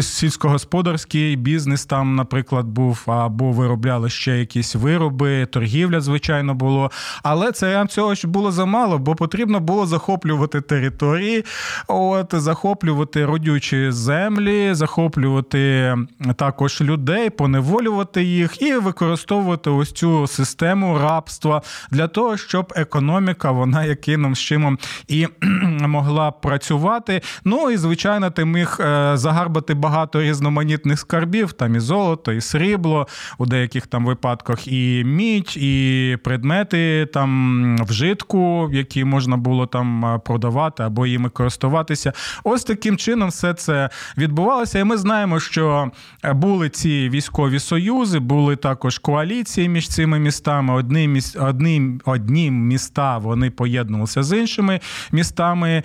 сільськогосподарський 0.00 1.36
бізнес 1.36 1.86
там, 1.86 2.16
наприклад, 2.16 2.66
був, 2.66 3.02
або 3.06 3.52
виробляли 3.52 4.10
ще 4.10 4.38
якісь 4.38 4.74
вироби, 4.74 5.46
торгівля, 5.46 6.00
звичайно, 6.00 6.54
було. 6.54 6.90
Але 7.22 7.52
це 7.52 7.86
цього 7.88 8.14
ж 8.14 8.26
було 8.26 8.52
замало, 8.52 8.98
бо 8.98 9.14
потрібно 9.14 9.60
було 9.60 9.86
захоплювати 9.86 10.60
території, 10.60 11.44
от 11.88 12.34
захоплювати 12.34 13.26
родючі 13.26 13.90
землі, 13.90 14.74
захоплювати 14.74 15.94
також 16.36 16.80
людей, 16.80 17.30
поневолювати 17.30 18.22
їх 18.22 18.62
і 18.62 18.74
використовувати 18.74 19.70
ось 19.70 19.92
цю 19.92 20.26
систему 20.26 20.98
рабства 20.98 21.62
для 21.90 22.08
того, 22.08 22.36
щоб 22.36 22.72
економіка 22.76 23.50
вона 23.50 23.84
яким 23.84 24.34
чином 24.34 24.78
і 25.08 25.26
могла 25.80 26.30
працювати. 26.30 27.22
Ну 27.44 27.70
і 27.70 27.76
звичайно, 27.76 28.30
ти 28.30 28.44
міг 28.44 28.78
е, 28.80 29.12
загарбати 29.16 29.74
багато 29.74 30.22
різноманітних 30.22 30.98
скарбів, 30.98 31.52
там 31.52 31.76
і 31.76 31.80
золото, 31.80 32.32
і 32.32 32.40
срібло, 32.40 33.06
у 33.38 33.46
деяких 33.46 33.86
там 33.86 34.06
випадках 34.06 34.68
і 34.68 35.04
мідь, 35.04 35.56
і 35.56 36.16
предмети 36.24 37.08
там 37.12 37.76
вжитку, 37.84 38.70
які 38.72 39.04
можна 39.04 39.36
було 39.36 39.66
там 39.66 40.04
е, 40.04 40.18
продавати 40.18 40.82
або 40.82 41.06
їми 41.06 41.28
користуватися. 41.28 42.12
Ось 42.44 42.64
таким 42.64 42.96
чином 42.96 43.28
все 43.28 43.54
це 43.54 43.90
відбувалося. 44.18 44.78
І 44.78 44.84
ми 44.84 44.96
знаємо, 44.96 45.40
що 45.40 45.90
е, 46.24 46.32
були 46.32 46.68
ці 46.68 47.08
військові 47.08 47.58
союзи, 47.58 48.18
були 48.18 48.56
також 48.56 48.98
коаліції 48.98 49.68
між 49.68 49.88
цими 49.88 50.18
містами. 50.18 50.74
Одні 50.74 51.20
одні, 51.36 52.00
одні 52.04 52.50
міста 52.50 53.18
вони 53.18 53.50
поєднувалися 53.50 54.22
з 54.22 54.38
іншими 54.38 54.80
містами. 55.12 55.82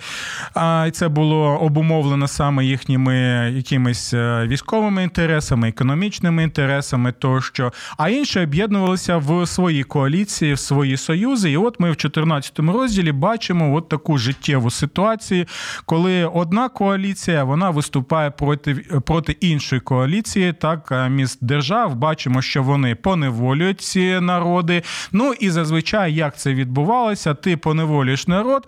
І 0.88 0.90
це 0.90 1.08
було 1.08 1.31
обумовлено 1.34 2.28
саме 2.28 2.64
їхніми 2.64 3.14
якимись 3.56 4.14
е, 4.14 4.46
військовими 4.46 5.02
інтересами, 5.02 5.68
економічними 5.68 6.42
інтересами 6.42 7.12
тощо. 7.12 7.72
А 7.96 8.08
інші 8.08 8.40
об'єднувалися 8.40 9.16
в 9.16 9.46
свої 9.46 9.82
коаліції, 9.82 10.54
в 10.54 10.58
свої 10.58 10.96
союзи. 10.96 11.50
І 11.50 11.56
от 11.56 11.80
ми 11.80 11.90
в 11.90 11.96
14 11.96 12.58
розділі 12.58 13.12
бачимо 13.12 13.74
от 13.74 13.88
таку 13.88 14.18
життєву 14.18 14.70
ситуацію, 14.70 15.46
коли 15.86 16.24
одна 16.24 16.68
коаліція 16.68 17.44
вона 17.44 17.70
виступає 17.70 18.30
проти 18.30 18.74
проти 19.06 19.36
іншої 19.40 19.80
коаліції, 19.80 20.52
так 20.52 20.88
е, 20.92 21.08
міст 21.08 21.38
держав. 21.40 21.94
Бачимо, 21.94 22.42
що 22.42 22.62
вони 22.62 22.94
поневолюють 22.94 23.80
ці 23.80 24.20
народи. 24.20 24.82
Ну 25.12 25.32
і 25.40 25.50
зазвичай, 25.50 26.14
як 26.14 26.36
це 26.36 26.54
відбувалося, 26.54 27.34
ти 27.34 27.56
поневолюєш 27.56 28.28
народ, 28.28 28.66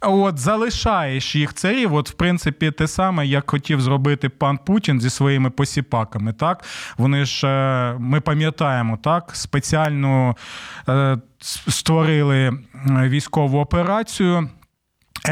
от 0.00 0.38
залишаєш 0.38 1.36
їх 1.36 1.54
царів. 1.54 1.94
От, 1.94 2.05
в 2.10 2.12
принципі, 2.12 2.70
те 2.70 2.88
саме, 2.88 3.26
як 3.26 3.50
хотів 3.50 3.80
зробити 3.80 4.28
пан 4.28 4.58
Путін 4.58 5.00
зі 5.00 5.10
своїми 5.10 5.50
посіпаками. 5.50 6.32
Так, 6.32 6.64
вони 6.98 7.24
ж 7.24 7.46
е, 7.46 7.96
ми 7.98 8.20
пам'ятаємо 8.20 8.98
так, 9.02 9.30
спеціально 9.36 10.36
е, 10.88 11.18
створили 11.68 12.58
військову 12.86 13.60
операцію. 13.60 14.48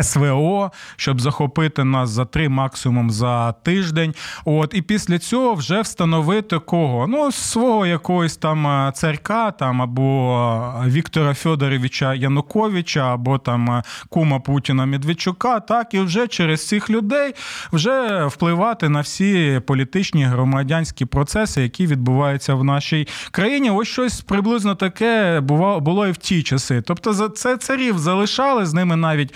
СВО, 0.02 0.70
щоб 0.96 1.20
захопити 1.20 1.84
нас 1.84 2.10
за 2.10 2.24
три, 2.24 2.48
максимум 2.48 3.10
за 3.10 3.52
тиждень. 3.52 4.14
От 4.44 4.74
і 4.74 4.82
після 4.82 5.18
цього 5.18 5.54
вже 5.54 5.80
встановити 5.80 6.58
кого? 6.58 7.06
Ну, 7.06 7.32
свого 7.32 7.86
якогось 7.86 8.36
там 8.36 8.66
е, 8.66 8.92
царка, 8.94 9.50
там 9.50 9.82
або 9.82 10.82
е, 10.84 10.88
Віктора 10.88 11.34
Федоровича 11.34 12.14
Януковича, 12.14 13.14
або 13.14 13.38
там 13.38 13.70
е, 13.70 13.82
кума 14.08 14.40
Путіна 14.40 14.86
Медведчука, 14.86 15.60
так 15.60 15.94
і 15.94 16.00
вже 16.00 16.26
через 16.26 16.68
цих 16.68 16.90
людей 16.90 17.34
вже 17.72 18.24
впливати 18.26 18.88
на 18.88 19.00
всі 19.00 19.60
політичні 19.66 20.24
громадянські 20.24 21.04
процеси, 21.04 21.62
які 21.62 21.86
відбуваються 21.86 22.54
в 22.54 22.64
нашій 22.64 23.08
країні. 23.30 23.70
Ось 23.70 23.88
щось 23.88 24.20
приблизно 24.20 24.74
таке 24.74 25.40
було 25.40 26.06
і 26.06 26.10
в 26.10 26.16
ті 26.16 26.42
часи. 26.42 26.82
Тобто, 26.82 27.12
за 27.12 27.28
це 27.28 27.56
царів 27.56 27.98
залишали 27.98 28.66
з 28.66 28.74
ними 28.74 28.96
навіть 28.96 29.34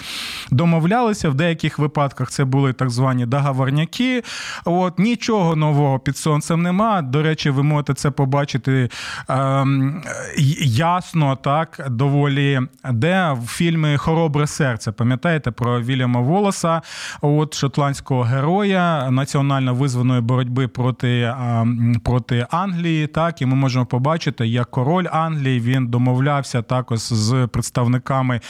домовлялися. 0.50 1.28
В 1.28 1.34
деяких 1.34 1.78
випадках 1.78 2.30
це 2.30 2.44
були 2.44 2.72
так 2.72 2.90
звані 2.90 3.26
договорняки. 3.26 4.22
От 4.64 4.98
Нічого 4.98 5.56
нового 5.56 5.98
під 5.98 6.16
сонцем 6.16 6.62
нема. 6.62 7.02
До 7.02 7.22
речі, 7.22 7.50
ви 7.50 7.62
можете 7.62 7.94
це 7.94 8.10
побачити 8.10 8.88
е, 9.30 9.64
ясно, 10.62 11.36
так, 11.36 11.86
доволі, 11.90 12.60
де 12.92 13.32
в 13.32 13.46
фільмі 13.46 13.96
Хоробре 13.96 14.46
серце. 14.46 14.92
Пам'ятаєте 14.92 15.50
про 15.50 15.80
Вільяма 15.82 16.20
Волоса, 16.20 16.82
от 17.20 17.54
шотландського 17.54 18.22
героя 18.22 19.10
національно 19.10 19.74
визваної 19.74 20.20
боротьби 20.20 20.68
проти 20.68 21.20
е, 21.20 21.66
проти 22.04 22.46
Англії. 22.50 23.06
Так, 23.06 23.42
І 23.42 23.46
ми 23.46 23.54
можемо 23.54 23.86
побачити, 23.86 24.46
як 24.46 24.70
король 24.70 25.06
Англії 25.12 25.60
він 25.60 25.86
домовлявся 25.86 26.62
також 26.62 26.98
з 26.98 27.48
представниками 27.52 28.40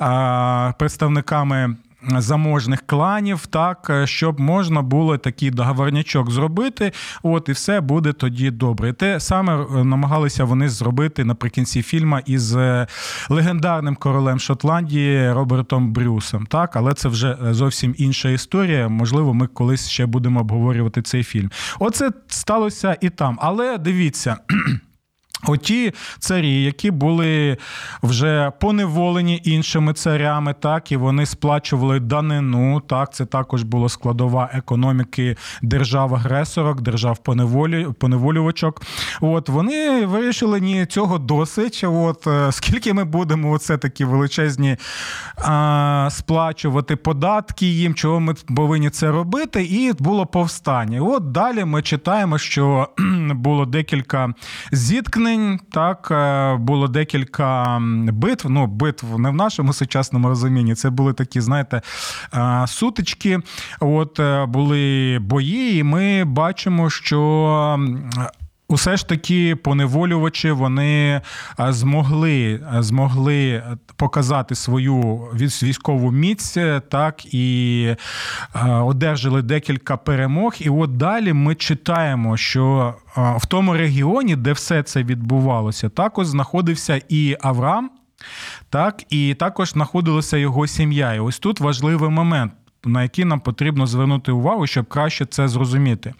е, 0.00 0.74
представниками 0.78 1.31
саме 1.32 1.74
заможних 2.18 2.82
кланів, 2.86 3.46
так 3.46 3.90
щоб 4.04 4.40
можна 4.40 4.82
було 4.82 5.18
такий 5.18 5.50
договорнячок 5.50 6.30
зробити. 6.30 6.92
От 7.22 7.48
і 7.48 7.52
все 7.52 7.80
буде 7.80 8.12
тоді 8.12 8.50
добре. 8.50 8.92
Те 8.92 9.20
саме 9.20 9.62
е, 9.62 9.84
намагалися 9.84 10.44
вони 10.44 10.68
зробити 10.68 11.24
наприкінці 11.24 11.82
фільму 11.82 12.18
із 12.26 12.56
е, 12.56 12.86
легендарним 13.28 13.96
королем 13.96 14.40
Шотландії 14.40 15.32
Робертом 15.32 15.92
Брюсом. 15.92 16.46
Так, 16.46 16.76
але 16.76 16.94
це 16.94 17.08
вже 17.08 17.36
е, 17.46 17.54
зовсім 17.54 17.94
інша 17.98 18.28
історія. 18.28 18.88
Можливо, 18.88 19.34
ми 19.34 19.46
колись 19.46 19.88
ще 19.88 20.06
будемо 20.06 20.40
обговорювати 20.40 21.02
цей 21.02 21.24
фільм. 21.24 21.50
Оце 21.78 22.10
сталося 22.28 22.96
і 23.00 23.10
там. 23.10 23.38
Але 23.42 23.78
дивіться. 23.78 24.36
Оті 25.46 25.94
царі, 26.18 26.62
які 26.62 26.90
були 26.90 27.56
вже 28.02 28.52
поневолені 28.60 29.40
іншими 29.44 29.92
царями, 29.92 30.54
так 30.60 30.92
і 30.92 30.96
вони 30.96 31.26
сплачували 31.26 32.00
данину. 32.00 32.80
Так, 32.80 33.14
це 33.14 33.26
також 33.26 33.62
була 33.62 33.88
складова 33.88 34.50
економіки 34.52 35.36
держав-агресорок, 35.62 36.80
держав 36.80 37.18
поневолювачок. 37.98 38.82
От 39.20 39.48
вони 39.48 40.06
вирішили 40.06 40.60
ні 40.60 40.86
цього 40.86 41.18
досить. 41.18 41.84
От 41.84 42.26
е, 42.26 42.52
скільки 42.52 42.92
ми 42.92 43.04
будемо 43.04 43.50
оце 43.50 43.78
такі 43.78 44.04
величезні 44.04 44.76
а, 45.36 46.08
сплачувати 46.10 46.96
податки 46.96 47.66
їм, 47.66 47.94
чого 47.94 48.20
ми 48.20 48.34
повинні 48.56 48.90
це 48.90 49.10
робити, 49.10 49.64
і 49.64 49.92
було 49.98 50.26
повстання. 50.26 51.00
От 51.00 51.32
далі 51.32 51.64
ми 51.64 51.82
читаємо, 51.82 52.38
що 52.38 52.88
було 53.34 53.66
декілька 53.66 54.34
зіткнень 54.72 55.31
поранень. 55.32 55.60
Так 55.72 56.08
е, 56.10 56.56
було 56.56 56.88
декілька 56.88 57.78
битв. 58.12 58.50
Ну, 58.50 58.66
битв 58.66 59.18
не 59.18 59.30
в 59.30 59.34
нашому 59.34 59.72
сучасному 59.72 60.28
розумінні. 60.28 60.74
Це 60.74 60.90
були 60.90 61.12
такі, 61.12 61.40
знаєте, 61.40 61.82
е, 62.34 62.64
сутички. 62.66 63.40
От 63.80 64.20
е, 64.20 64.46
були 64.46 65.18
бої, 65.20 65.78
і 65.78 65.82
ми 65.82 66.24
бачимо, 66.24 66.90
що 66.90 67.78
Усе 68.72 68.96
ж 68.96 69.08
таки 69.08 69.56
поневолювачі 69.56 70.50
вони 70.50 71.20
е, 71.60 71.72
змогли 71.72 72.60
е, 72.76 72.82
змогли 72.82 73.62
показати 73.96 74.54
свою 74.54 75.00
військову 75.34 76.10
міць, 76.10 76.56
так 76.88 77.34
і 77.34 77.86
е, 78.54 78.68
одержали 78.68 79.42
декілька 79.42 79.96
перемог. 79.96 80.54
І 80.60 80.70
от 80.70 80.96
далі 80.96 81.32
ми 81.32 81.54
читаємо, 81.54 82.36
що 82.36 82.94
в 83.16 83.46
тому 83.46 83.72
регіоні, 83.72 84.36
де 84.36 84.52
все 84.52 84.82
це 84.82 85.02
відбувалося, 85.02 85.88
також 85.88 86.26
знаходився 86.26 87.00
і 87.08 87.36
Авраам. 87.40 87.90
Так, 88.70 89.02
і 89.10 89.34
також 89.34 89.70
знаходилася 89.70 90.36
його 90.36 90.66
сім'я. 90.66 91.14
І 91.14 91.20
ось 91.20 91.38
тут 91.38 91.60
важливий 91.60 92.10
момент 92.10 92.52
на 92.84 93.02
які 93.02 93.24
нам 93.24 93.40
потрібно 93.40 93.86
звернути 93.86 94.32
увагу, 94.32 94.66
щоб 94.66 94.86
краще 94.86 95.26
це 95.26 95.48
зрозуміти. 95.48 96.14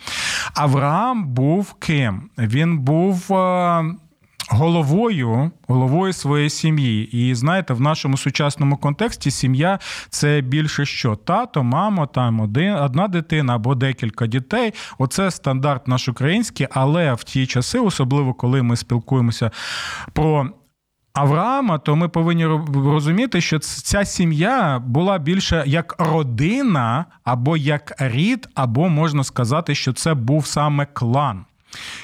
Авраам 0.55 1.27
був 1.27 1.75
ким? 1.75 2.23
Він 2.39 2.79
був. 2.79 3.33
Е, 3.33 3.95
головою 4.53 5.51
головою 5.69 6.13
своєї 6.13 6.51
сім'ї. 6.51 7.29
І 7.29 7.35
знаєте, 7.35 7.75
в 7.75 7.81
нашому 7.81 8.17
сучасному 8.17 8.77
контексті 8.77 9.31
сім'я 9.31 9.79
це 10.11 10.41
більше 10.41 10.87
що? 10.87 11.17
Тато, 11.17 11.63
мама, 11.63 12.07
там 12.07 12.41
один, 12.41 12.75
одна 12.75 13.09
дитина 13.09 13.55
або 13.55 13.75
декілька 13.75 14.27
дітей. 14.27 14.75
Оце 14.99 15.31
стандарт 15.31 15.89
наш 15.89 16.09
український, 16.09 16.67
але 16.71 17.15
в 17.15 17.25
ті 17.25 17.47
часи, 17.47 17.79
особливо 17.79 18.35
коли 18.35 18.63
ми 18.63 18.77
спілкуємося 18.77 19.51
про 20.13 20.51
Авраама, 21.15 21.79
то 21.79 21.97
ми 21.97 22.09
повинні 22.09 22.47
розуміти, 22.75 23.41
що 23.41 23.59
ця 23.59 24.05
сім'я 24.05 24.79
була 24.79 25.19
більше 25.19 25.65
як 25.67 25.95
родина, 25.99 27.05
або 27.25 27.57
як 27.57 27.93
рід, 27.99 28.49
або 28.55 28.89
можна 28.89 29.25
сказати, 29.25 29.75
що 29.75 29.93
це 29.93 30.15
був 30.15 30.47
саме 30.47 30.87
клан. 30.93 31.45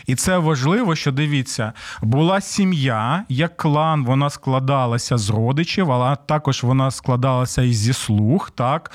І 0.07 0.15
це 0.15 0.39
важливо, 0.39 0.97
що 0.97 1.13
дивіться, 1.13 1.73
була 2.03 2.41
сім'я, 2.41 3.25
як 3.29 3.57
клан, 3.57 4.05
вона 4.05 4.31
складалася 4.31 5.19
з 5.19 5.31
родичів, 5.31 5.93
але 5.93 6.17
також 6.27 6.63
вона 6.63 6.91
складалася 6.91 7.63
і 7.63 7.73
зі 7.73 7.93
слуг, 7.93 8.51
так? 8.55 8.91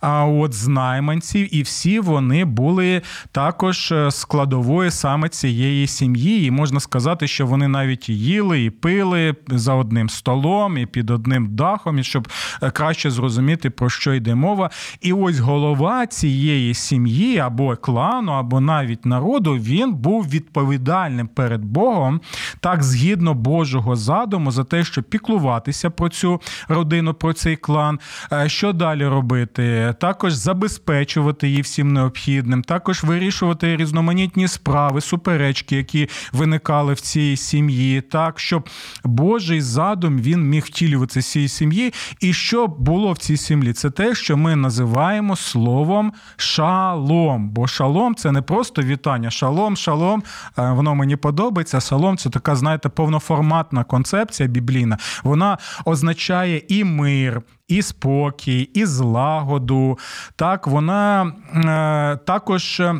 А 0.00 0.24
от 0.24 0.52
з 0.52 0.68
найманців, 0.68 1.54
і 1.54 1.62
всі 1.62 2.00
вони 2.00 2.44
були 2.44 3.02
також 3.32 3.92
е, 3.92 4.10
складовою 4.10 4.90
саме 4.90 5.28
цієї 5.28 5.86
сім'ї. 5.86 6.46
І 6.46 6.50
можна 6.50 6.80
сказати, 6.80 7.28
що 7.28 7.46
вони 7.46 7.68
навіть 7.68 8.08
їли 8.08 8.64
і 8.64 8.70
пили 8.70 9.34
за 9.48 9.74
одним 9.74 10.08
столом, 10.08 10.78
і 10.78 10.86
під 10.86 11.10
одним 11.10 11.56
дахом, 11.56 11.98
і 11.98 12.04
щоб 12.04 12.28
е, 12.62 12.70
краще 12.70 13.10
зрозуміти, 13.10 13.70
про 13.70 13.90
що 13.90 14.14
йде 14.14 14.34
мова. 14.34 14.70
І 15.00 15.12
ось 15.12 15.38
голова 15.38 16.06
цієї 16.06 16.74
сім'ї 16.74 17.38
або 17.38 17.76
клану, 17.76 18.32
або 18.32 18.60
навіть 18.60 19.06
народу, 19.06 19.54
він 19.54 19.92
був 20.04 20.28
відповідальним 20.28 21.28
перед 21.28 21.64
Богом, 21.64 22.20
так 22.60 22.82
згідно 22.82 23.34
Божого 23.34 23.96
задуму, 23.96 24.50
за 24.50 24.64
те, 24.64 24.84
щоб 24.84 25.04
піклуватися 25.04 25.90
про 25.90 26.08
цю 26.08 26.40
родину, 26.68 27.14
про 27.14 27.32
цей 27.32 27.56
клан. 27.56 27.98
Е, 28.32 28.48
що 28.48 28.72
далі 28.72 29.06
робити? 29.06 29.94
Також 30.00 30.32
забезпечувати 30.32 31.48
її 31.48 31.62
всім 31.62 31.92
необхідним, 31.92 32.62
також 32.62 33.04
вирішувати 33.04 33.76
різноманітні 33.76 34.48
справи, 34.48 35.00
суперечки, 35.00 35.76
які 35.76 36.08
виникали 36.32 36.92
в 36.92 37.00
цій 37.00 37.36
сім'ї, 37.36 38.00
так 38.00 38.38
щоб 38.40 38.68
Божий 39.04 39.60
задум 39.60 40.18
він 40.18 40.48
міг 40.48 40.64
втілюватися 40.64 41.20
в 41.20 41.32
цій 41.32 41.48
сім'ї. 41.48 41.92
І 42.20 42.32
що 42.32 42.66
було 42.66 43.12
в 43.12 43.18
цій 43.18 43.36
сім'ї? 43.36 43.72
Це 43.72 43.90
те, 43.90 44.14
що 44.14 44.36
ми 44.36 44.56
називаємо 44.56 45.36
словом 45.36 46.12
шалом. 46.36 47.50
Бо 47.50 47.66
шалом 47.66 48.14
це 48.14 48.32
не 48.32 48.42
просто 48.42 48.82
вітання. 48.82 49.30
Шалом, 49.30 49.76
шалом 49.76 49.93
шалом, 49.94 50.22
е, 50.58 50.70
воно 50.70 50.94
мені 50.94 51.16
подобається. 51.16 51.80
Шалом 51.80 52.16
це 52.16 52.30
така, 52.30 52.56
знаєте, 52.56 52.88
повноформатна 52.88 53.84
концепція 53.84 54.48
біблійна. 54.48 54.98
Вона 55.24 55.58
означає 55.84 56.62
і 56.68 56.84
мир. 56.84 57.42
І 57.68 57.82
спокій, 57.82 58.60
і 58.60 58.86
злагоду. 58.86 59.98
Так, 60.36 60.66
вона 60.66 61.32
е, 61.54 62.16
також. 62.26 62.80
Е, 62.80 62.94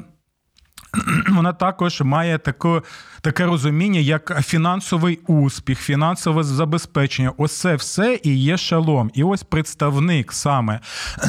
вона 1.31 1.53
також 1.53 2.01
має 2.01 2.39
таке, 2.39 2.83
таке 3.21 3.47
розуміння, 3.47 4.01
як 4.01 4.43
фінансовий 4.47 5.21
успіх, 5.27 5.81
фінансове 5.81 6.43
забезпечення. 6.43 7.33
Ось 7.37 7.61
це 7.61 7.75
все 7.75 8.21
і 8.23 8.39
є 8.39 8.57
шалом. 8.57 9.11
І 9.15 9.25
ось 9.25 9.43
представник 9.43 10.33
саме 10.33 10.81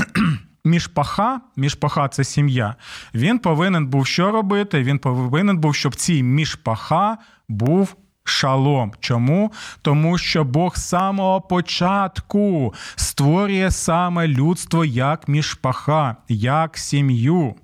мішпаха, 0.65 1.41
мішпаха 1.55 2.07
це 2.07 2.23
сім'я. 2.23 2.75
Він 3.13 3.39
повинен 3.39 3.87
був 3.87 4.07
що 4.07 4.31
робити? 4.31 4.83
Він 4.83 4.99
повинен 4.99 5.57
був, 5.57 5.75
щоб 5.75 5.95
цій 5.95 6.23
мішпаха 6.23 7.17
був. 7.47 7.95
Шалом. 8.27 8.91
Чому? 8.99 9.51
Тому 9.81 10.17
що 10.17 10.43
Бог 10.43 10.77
з 10.77 10.89
самого 10.89 11.41
початку 11.41 12.73
створює 12.95 13.71
саме 13.71 14.27
людство 14.27 14.85
як 14.85 15.27
мішпаха, 15.27 16.15
як 16.29 16.77
сім'ю. 16.77 17.55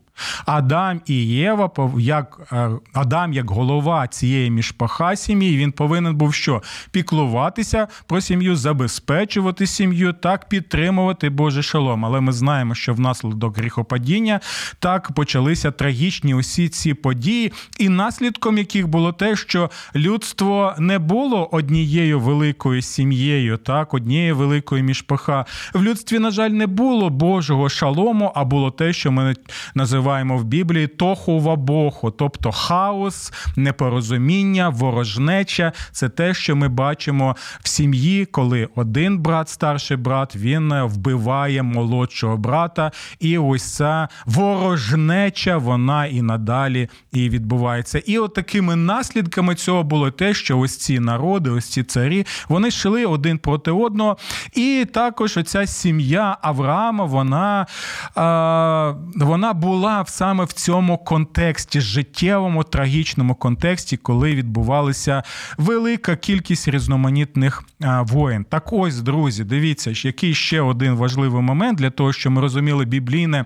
Адам 0.45 1.01
і 1.05 1.15
Єва, 1.27 1.71
як 1.97 2.39
е, 2.51 2.69
Адам, 2.93 3.33
як 3.33 3.51
голова 3.51 4.07
цієї 4.07 4.49
мішпаха 4.51 5.15
сім'ї, 5.15 5.57
він 5.57 5.71
повинен 5.71 6.15
був 6.15 6.33
що? 6.33 6.61
Піклуватися 6.91 7.87
про 8.07 8.21
сім'ю, 8.21 8.55
забезпечувати 8.55 9.67
сім'ю, 9.67 10.13
так 10.13 10.49
підтримувати 10.49 11.29
Боже 11.29 11.63
шалом. 11.63 12.05
Але 12.05 12.21
ми 12.21 12.31
знаємо, 12.31 12.75
що 12.75 12.93
внаслідок 12.93 13.57
гріхопадіння 13.57 14.39
так 14.79 15.11
почалися 15.11 15.71
трагічні 15.71 16.33
усі 16.35 16.69
ці 16.69 16.93
події, 16.93 17.53
і 17.79 17.89
наслідком 17.89 18.57
яких 18.57 18.87
було 18.87 19.13
те, 19.13 19.35
що 19.35 19.69
людство 19.95 20.75
не 20.77 20.99
було 20.99 21.49
однією 21.51 22.19
великою 22.19 22.81
сім'єю, 22.81 23.57
так, 23.57 23.93
однією 23.93 24.35
великою 24.35 24.83
мішпаха. 24.83 25.45
В 25.73 25.83
людстві, 25.83 26.19
на 26.19 26.31
жаль, 26.31 26.49
не 26.49 26.67
було 26.67 27.09
Божого 27.09 27.69
шалому, 27.69 28.31
а 28.35 28.43
було 28.43 28.71
те, 28.71 28.93
що 28.93 29.11
ми 29.11 29.35
називаємо 29.75 30.10
називаємо 30.11 30.37
в 30.37 30.43
Біблії 30.43 30.87
тоху 30.87 31.39
вабоху, 31.39 32.11
тобто 32.11 32.51
хаос, 32.51 33.33
непорозуміння, 33.55 34.69
ворожнеча. 34.69 35.73
Це 35.91 36.09
те, 36.09 36.33
що 36.33 36.55
ми 36.55 36.67
бачимо 36.67 37.35
в 37.63 37.67
сім'ї, 37.67 38.25
коли 38.25 38.67
один 38.75 39.17
брат, 39.17 39.49
старший 39.49 39.97
брат, 39.97 40.35
він 40.35 40.83
вбиває 40.83 41.63
молодшого 41.63 42.37
брата, 42.37 42.91
і 43.19 43.37
ось 43.37 43.75
ця 43.75 44.07
ворожнеча, 44.25 45.57
вона 45.57 46.05
і 46.05 46.21
надалі 46.21 46.89
і 47.11 47.29
відбувається. 47.29 47.99
І 48.05 48.17
от 48.17 48.33
такими 48.33 48.75
наслідками 48.75 49.55
цього 49.55 49.83
було 49.83 50.11
те, 50.11 50.33
що 50.33 50.59
ось 50.59 50.77
ці 50.77 50.99
народи, 50.99 51.49
ось 51.49 51.69
ці 51.69 51.83
царі, 51.83 52.25
вони 52.49 52.67
йшли 52.67 53.05
один 53.05 53.37
проти 53.37 53.71
одного. 53.71 54.17
І 54.53 54.85
також 54.93 55.37
оця 55.37 55.67
сім'я 55.67 56.37
Авраама, 56.41 57.05
вона, 57.05 57.65
вона 59.15 59.53
була 59.53 59.90
саме 60.07 60.43
в 60.43 60.53
цьому 60.53 60.97
контексті, 60.97 61.81
життєвому 61.81 62.63
трагічному 62.63 63.35
контексті, 63.35 63.97
коли 63.97 64.35
відбувалася 64.35 65.23
велика 65.57 66.15
кількість 66.15 66.67
різноманітних 66.67 67.63
воєн. 68.01 68.43
Так 68.43 68.73
ось, 68.73 68.99
друзі, 68.99 69.43
дивіться, 69.43 69.91
який 69.95 70.33
ще 70.33 70.61
один 70.61 70.93
важливий 70.93 71.41
момент 71.41 71.77
для 71.77 71.89
того, 71.89 72.13
щоб 72.13 72.33
ми 72.33 72.41
розуміли 72.41 72.85
біблійне. 72.85 73.45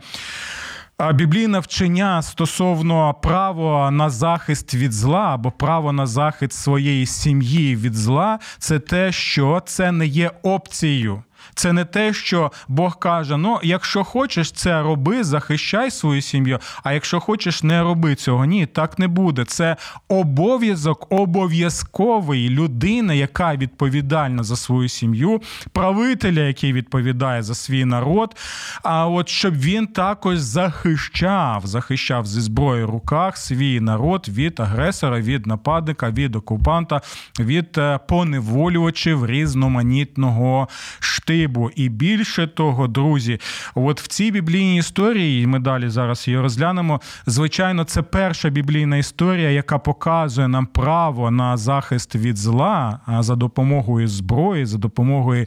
Біблійне 1.14 1.60
вчення 1.60 2.22
стосовно 2.22 3.14
права 3.14 3.92
на 3.92 4.10
захист 4.10 4.74
від 4.74 4.94
зла 4.94 5.34
або 5.34 5.52
право 5.52 5.92
на 5.92 6.06
захист 6.06 6.54
своєї 6.54 7.06
сім'ї 7.06 7.76
від 7.76 7.94
зла, 7.94 8.40
це 8.60 8.80
те, 8.80 9.12
що 9.12 9.62
це 9.66 9.92
не 9.92 10.08
є 10.08 10.32
опцією. 10.44 11.24
Це 11.56 11.74
не 11.74 11.86
те, 11.86 12.14
що 12.14 12.52
Бог 12.68 13.00
каже: 13.00 13.38
ну, 13.38 13.60
якщо 13.64 14.04
хочеш 14.04 14.52
це 14.52 14.82
роби, 14.82 15.24
захищай 15.24 15.92
свою 15.92 16.22
сім'ю. 16.22 16.60
А 16.84 16.94
якщо 16.94 17.20
хочеш, 17.20 17.64
не 17.64 17.84
роби 17.84 18.16
цього. 18.16 18.46
Ні, 18.46 18.66
так 18.66 19.00
не 19.00 19.08
буде. 19.08 19.46
Це 19.46 19.76
обов'язок 20.08 21.08
обов'язковий 21.10 22.50
людини, 22.50 23.18
яка 23.18 23.56
відповідальна 23.56 24.44
за 24.44 24.56
свою 24.56 24.90
сім'ю, 24.90 25.42
правителя, 25.72 26.42
який 26.42 26.74
відповідає 26.74 27.44
за 27.44 27.56
свій 27.56 27.86
народ. 27.86 28.36
А 28.84 29.08
от 29.08 29.30
щоб 29.30 29.56
він 29.56 29.88
також 29.88 30.38
захищав, 30.38 31.62
захищав 31.66 32.26
зі 32.26 32.42
зброєю 32.42 32.88
в 32.88 32.90
руках 32.90 33.38
свій 33.38 33.80
народ 33.80 34.26
від 34.30 34.60
агресора, 34.60 35.20
від 35.20 35.48
нападника, 35.48 36.10
від 36.10 36.36
окупанта, 36.36 37.02
від 37.40 37.78
е, 37.78 38.00
поневолювачів 38.08 39.26
різноманітного 39.26 40.68
штибу. 41.00 41.35
І 41.76 41.90
більше 41.90 42.48
того, 42.48 42.88
друзі, 42.88 43.40
от 43.76 44.02
в 44.02 44.08
цій 44.08 44.32
біблійній 44.32 44.78
історії, 44.78 45.48
ми 45.48 45.60
далі 45.60 45.90
зараз 45.90 46.28
її 46.28 46.40
розглянемо. 46.40 47.02
Звичайно, 47.26 47.84
це 47.84 48.02
перша 48.02 48.50
біблійна 48.50 48.98
історія, 48.98 49.50
яка 49.50 49.78
показує 49.78 50.48
нам 50.48 50.66
право 50.66 51.32
на 51.32 51.58
захист 51.58 52.16
від 52.16 52.38
зла 52.38 53.00
за 53.20 53.36
допомогою 53.36 54.08
зброї, 54.08 54.66
за 54.66 54.78
допомогою 54.78 55.46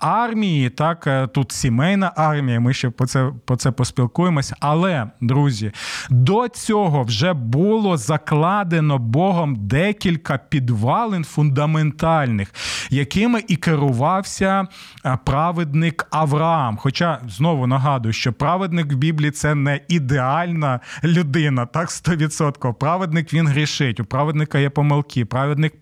армії. 0.00 0.70
Так, 0.70 1.06
е, 1.06 1.26
тут 1.26 1.52
сімейна 1.52 2.12
армія. 2.16 2.60
Ми 2.60 2.74
ще 2.74 2.90
по 2.90 3.06
це 3.06 3.32
по 3.44 3.56
це 3.56 3.70
поспілкуємося. 3.70 4.56
Але, 4.60 5.06
друзі, 5.20 5.72
до 6.10 6.48
цього 6.48 7.02
вже 7.02 7.32
було 7.32 7.96
закладено 7.96 8.98
Богом 8.98 9.56
декілька 9.56 10.38
підвалин 10.38 11.24
фундаментальних, 11.24 12.54
якими 12.90 13.42
і 13.48 13.56
керувався 13.56 14.66
е, 15.04 15.18
праведник 15.26 16.06
Авраам. 16.10 16.76
Хоча 16.76 17.20
знову 17.28 17.66
нагадую, 17.66 18.12
що 18.12 18.32
праведник 18.32 18.92
в 18.92 18.96
Біблії 18.96 19.30
це 19.30 19.54
не 19.54 19.80
ідеальна 19.88 20.80
людина, 21.04 21.66
так 21.66 21.88
100%. 21.88 22.74
Праведник 22.74 23.32
він 23.32 23.48
грішить. 23.48 24.00
У 24.00 24.04
праведника 24.04 24.58
є 24.58 24.70
помилки. 24.70 25.24
Праведник 25.24 25.74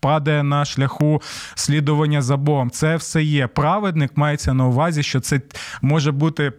падає 0.00 0.42
на 0.42 0.64
шляху 0.64 1.22
слідування 1.54 2.22
за 2.22 2.36
Богом. 2.36 2.70
Це 2.70 2.96
все 2.96 3.22
є. 3.22 3.46
Праведник 3.46 4.16
мається 4.16 4.54
на 4.54 4.66
увазі, 4.66 5.02
що 5.02 5.20
це 5.20 5.40
може 5.82 6.12
бути. 6.12 6.52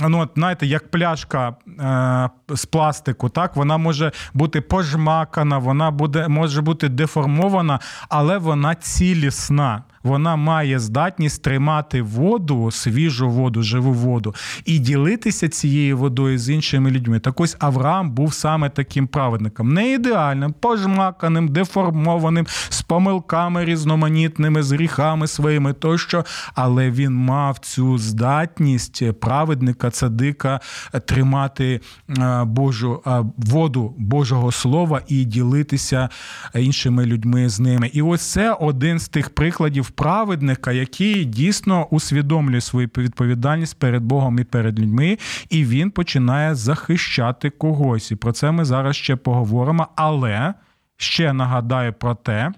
Ну, 0.00 0.18
от, 0.20 0.30
знаєте, 0.34 0.66
як 0.66 0.90
пляшка 0.90 1.48
е, 1.48 2.56
з 2.56 2.64
пластику, 2.64 3.28
так 3.28 3.56
вона 3.56 3.76
може 3.76 4.12
бути 4.34 4.60
пожмакана, 4.60 5.58
вона 5.58 5.90
буде 5.90 6.28
може 6.28 6.62
бути 6.62 6.88
деформована, 6.88 7.80
але 8.08 8.38
вона 8.38 8.74
цілісна 8.74 9.82
вона 10.02 10.36
має 10.36 10.78
здатність 10.78 11.42
тримати 11.42 12.02
воду, 12.02 12.70
свіжу 12.70 13.30
воду, 13.30 13.62
живу 13.62 13.92
воду 13.92 14.34
і 14.64 14.78
ділитися 14.78 15.48
цією 15.48 15.98
водою 15.98 16.38
з 16.38 16.50
іншими 16.50 16.90
людьми. 16.90 17.20
Так 17.20 17.40
ось 17.40 17.56
Авраам 17.58 18.10
був 18.10 18.34
саме 18.34 18.70
таким 18.70 19.06
праведником, 19.06 19.74
не 19.74 19.92
ідеальним, 19.92 20.54
пожмаканим, 20.60 21.48
деформованим, 21.48 22.46
з 22.68 22.82
помилками 22.82 23.64
різноманітними, 23.64 24.62
з 24.62 24.72
гріхами 24.72 25.26
своїми 25.26 25.72
тощо, 25.72 26.24
але 26.54 26.90
він 26.90 27.14
мав 27.14 27.58
цю 27.58 27.98
здатність 27.98 29.12
праведника, 29.20 29.90
цадика 29.90 30.60
тримати 31.06 31.80
е, 32.18 32.44
Божу 32.44 33.02
е, 33.06 33.24
воду 33.36 33.94
Божого 33.98 34.52
Слова 34.52 35.00
і 35.08 35.24
ділитися 35.24 36.08
іншими 36.54 37.06
людьми 37.06 37.48
з 37.48 37.60
ними. 37.60 37.90
І 37.92 38.02
ось 38.02 38.32
це 38.32 38.52
один 38.52 38.98
з 38.98 39.08
тих 39.08 39.30
прикладів 39.30 39.91
праведника, 39.94 40.72
який 40.72 41.24
дійсно 41.24 41.86
усвідомлює 41.90 42.60
свою 42.60 42.90
відповідальність 42.96 43.78
перед 43.78 44.02
Богом 44.02 44.38
і 44.38 44.44
перед 44.44 44.80
людьми, 44.80 45.18
і 45.50 45.64
він 45.64 45.90
починає 45.90 46.54
захищати 46.54 47.50
когось. 47.50 48.10
І 48.10 48.16
про 48.16 48.32
це 48.32 48.50
ми 48.50 48.64
зараз 48.64 48.96
ще 48.96 49.16
поговоримо. 49.16 49.88
Але 49.96 50.54
ще 50.96 51.32
нагадаю 51.32 51.92
про 51.92 52.14
те 52.14 52.52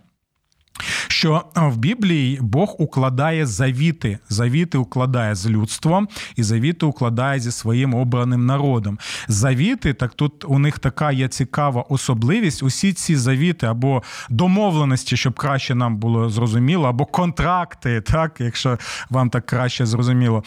що 1.09 1.45
е, 1.57 1.61
в 1.61 1.77
Біблії 1.77 2.39
Бог 2.43 2.75
укладає 2.79 3.47
завіти. 3.47 4.19
Завіти 4.29 4.79
укладає 4.79 5.35
з 5.35 5.47
людством, 5.47 6.09
і 6.37 6.43
завіти 6.43 6.87
укладає 6.87 7.41
зі 7.41 7.53
своїм 7.53 7.95
обраним 7.95 8.47
народом. 8.47 8.99
Завіти, 9.29 9.95
так 9.95 10.15
тут 10.15 10.45
у 10.45 10.59
них 10.59 10.79
така 10.79 11.13
є 11.13 11.29
цікава 11.29 11.83
особливість. 11.83 12.63
Усі 12.63 12.93
ці 12.93 13.17
завіти 13.17 13.67
або 13.67 14.03
домовленості, 14.31 15.17
щоб 15.17 15.35
краще 15.35 15.75
нам 15.75 15.97
було 15.97 16.31
зрозуміло, 16.31 16.89
або 16.89 17.07
контракти, 17.07 18.01
так, 18.01 18.37
якщо 18.39 18.79
вам 19.11 19.31
так 19.31 19.47
краще 19.47 19.87
зрозуміло, 19.87 20.45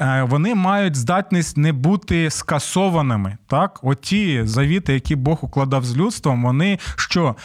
е, 0.00 0.22
вони 0.22 0.54
мають 0.54 0.96
здатність 0.96 1.56
не 1.56 1.72
бути 1.72 2.30
скасованими. 2.30 3.36
Так, 3.46 3.80
оті 3.82 4.40
завіти, 4.44 4.94
які 4.94 5.16
Бог 5.16 5.38
укладав 5.42 5.84
з 5.84 5.96
людством, 5.96 6.42
вони 6.42 6.78
що? 6.96 7.36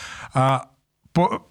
по 1.13 1.41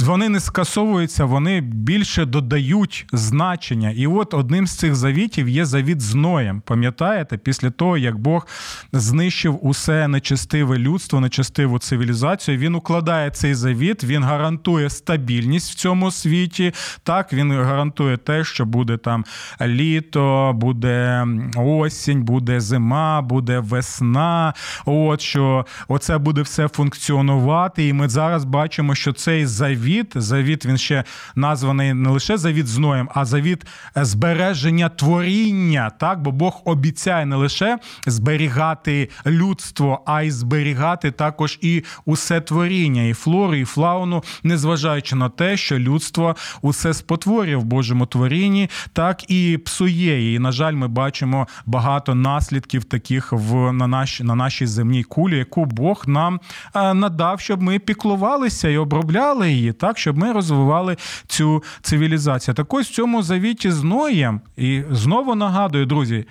вони 0.00 0.28
не 0.28 0.40
скасовуються, 0.40 1.24
вони 1.24 1.60
більше 1.60 2.24
додають 2.24 3.06
значення. 3.12 3.90
І 3.90 4.06
от 4.06 4.34
одним 4.34 4.66
з 4.66 4.76
цих 4.76 4.94
завітів 4.94 5.48
є 5.48 5.64
завіт 5.64 6.00
з 6.00 6.14
Ноєм. 6.14 6.60
Пам'ятаєте, 6.60 7.38
після 7.38 7.70
того, 7.70 7.98
як 7.98 8.18
Бог 8.18 8.46
знищив 8.92 9.58
усе 9.62 10.08
нечестиве 10.08 10.78
людство, 10.78 11.20
нечестиву 11.20 11.78
цивілізацію, 11.78 12.58
він 12.58 12.74
укладає 12.74 13.30
цей 13.30 13.54
завіт, 13.54 14.04
він 14.04 14.24
гарантує 14.24 14.90
стабільність 14.90 15.70
в 15.70 15.74
цьому 15.74 16.10
світі. 16.10 16.72
Так, 17.02 17.32
він 17.32 17.52
гарантує 17.52 18.16
те, 18.16 18.44
що 18.44 18.64
буде 18.64 18.96
там 18.96 19.24
літо, 19.60 20.52
буде 20.54 21.26
осінь, 21.56 22.22
буде 22.22 22.60
зима, 22.60 23.22
буде 23.22 23.58
весна. 23.58 24.54
От 24.84 25.20
що 25.20 25.66
оце 25.88 26.18
буде 26.18 26.42
все 26.42 26.68
функціонувати. 26.68 27.88
І 27.88 27.92
ми 27.92 28.08
зараз 28.08 28.44
бачимо, 28.44 28.94
що 28.94 29.12
цей 29.12 29.46
завіт 29.46 29.67
завіт. 29.68 30.12
Завіт 30.14 30.66
він 30.66 30.78
ще 30.78 31.04
названий 31.34 31.94
не 31.94 32.08
лише 32.08 32.36
завіт 32.36 32.66
з 32.66 32.78
Ноєм, 32.78 33.08
а 33.14 33.24
завіт 33.24 33.66
збереження 33.96 34.88
творіння. 34.88 35.90
Так, 35.90 36.22
бо 36.22 36.32
Бог 36.32 36.62
обіцяє 36.64 37.26
не 37.26 37.36
лише 37.36 37.78
зберігати 38.06 39.08
людство, 39.26 40.02
а 40.06 40.22
й 40.22 40.30
зберігати 40.30 41.10
також 41.10 41.58
і 41.60 41.84
усе 42.04 42.40
творіння, 42.40 43.02
і 43.02 43.12
флору, 43.12 43.54
і 43.54 43.64
флауну, 43.64 44.22
незважаючи 44.42 45.16
на 45.16 45.28
те, 45.28 45.56
що 45.56 45.78
людство 45.78 46.36
усе 46.62 46.94
спотворює 46.94 47.56
в 47.56 47.64
Божому 47.64 48.06
творінні, 48.06 48.70
так 48.92 49.30
і 49.30 49.58
псує. 49.64 50.34
І, 50.34 50.38
на 50.38 50.52
жаль, 50.52 50.72
ми 50.72 50.88
бачимо 50.88 51.46
багато 51.66 52.14
наслідків 52.14 52.84
таких 52.84 53.32
в 53.32 53.72
на 53.72 53.86
нашій 53.86 54.24
на 54.24 54.34
нашій 54.34 54.66
земній 54.66 55.04
кулі, 55.04 55.38
яку 55.38 55.64
Бог 55.64 56.04
нам 56.06 56.40
надав, 56.74 57.40
щоб 57.40 57.62
ми 57.62 57.78
піклувалися 57.78 58.68
і 58.68 58.76
обробляли 58.76 59.47
її, 59.50 59.72
так, 59.72 59.98
щоб 59.98 60.18
ми 60.18 60.32
розвивали 60.32 60.96
цю 61.26 61.62
цивілізацію. 61.82 62.54
Так 62.54 62.74
ось 62.74 62.88
в 62.88 62.94
цьому 62.94 63.22
завіті 63.22 63.70
з 63.70 63.82
Ноєм, 63.82 64.40
і 64.56 64.82
знову 64.90 65.34
нагадую, 65.34 65.86
друзі, 65.86 66.24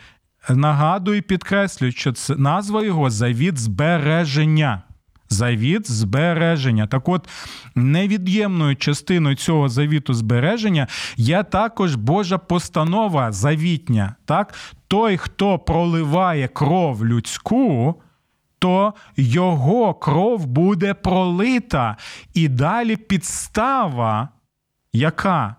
нагадую 0.49 1.17
і 1.17 1.21
підкреслюю, 1.21 1.91
що 1.91 2.13
це 2.13 2.35
назва 2.35 2.83
його 2.83 3.09
завіт 3.09 3.57
збереження. 3.57 4.81
Завіт 5.29 5.91
збереження. 5.91 6.87
Так 6.87 7.09
от, 7.09 7.29
невід'ємною 7.75 8.75
частиною 8.75 9.35
цього 9.35 9.69
завіту 9.69 10.13
збереження 10.13 10.87
є 11.17 11.43
також 11.43 11.95
Божа 11.95 12.37
постанова 12.37 13.31
завітня. 13.31 14.15
Так? 14.25 14.53
Той, 14.87 15.17
хто 15.17 15.59
проливає 15.59 16.47
кров 16.47 17.05
людську, 17.05 17.95
то 18.59 18.93
його 19.17 19.93
кров 19.93 20.45
буде 20.45 20.93
пролита. 20.93 21.97
І 22.33 22.47
далі 22.47 22.95
підстава, 22.95 24.29
яка? 24.93 25.55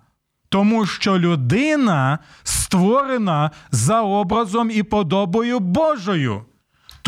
Тому 0.49 0.87
що 0.87 1.19
людина 1.19 2.19
створена 2.43 3.51
за 3.71 4.03
образом 4.03 4.71
і 4.71 4.83
подобою 4.83 5.61
Божою. 5.61 6.45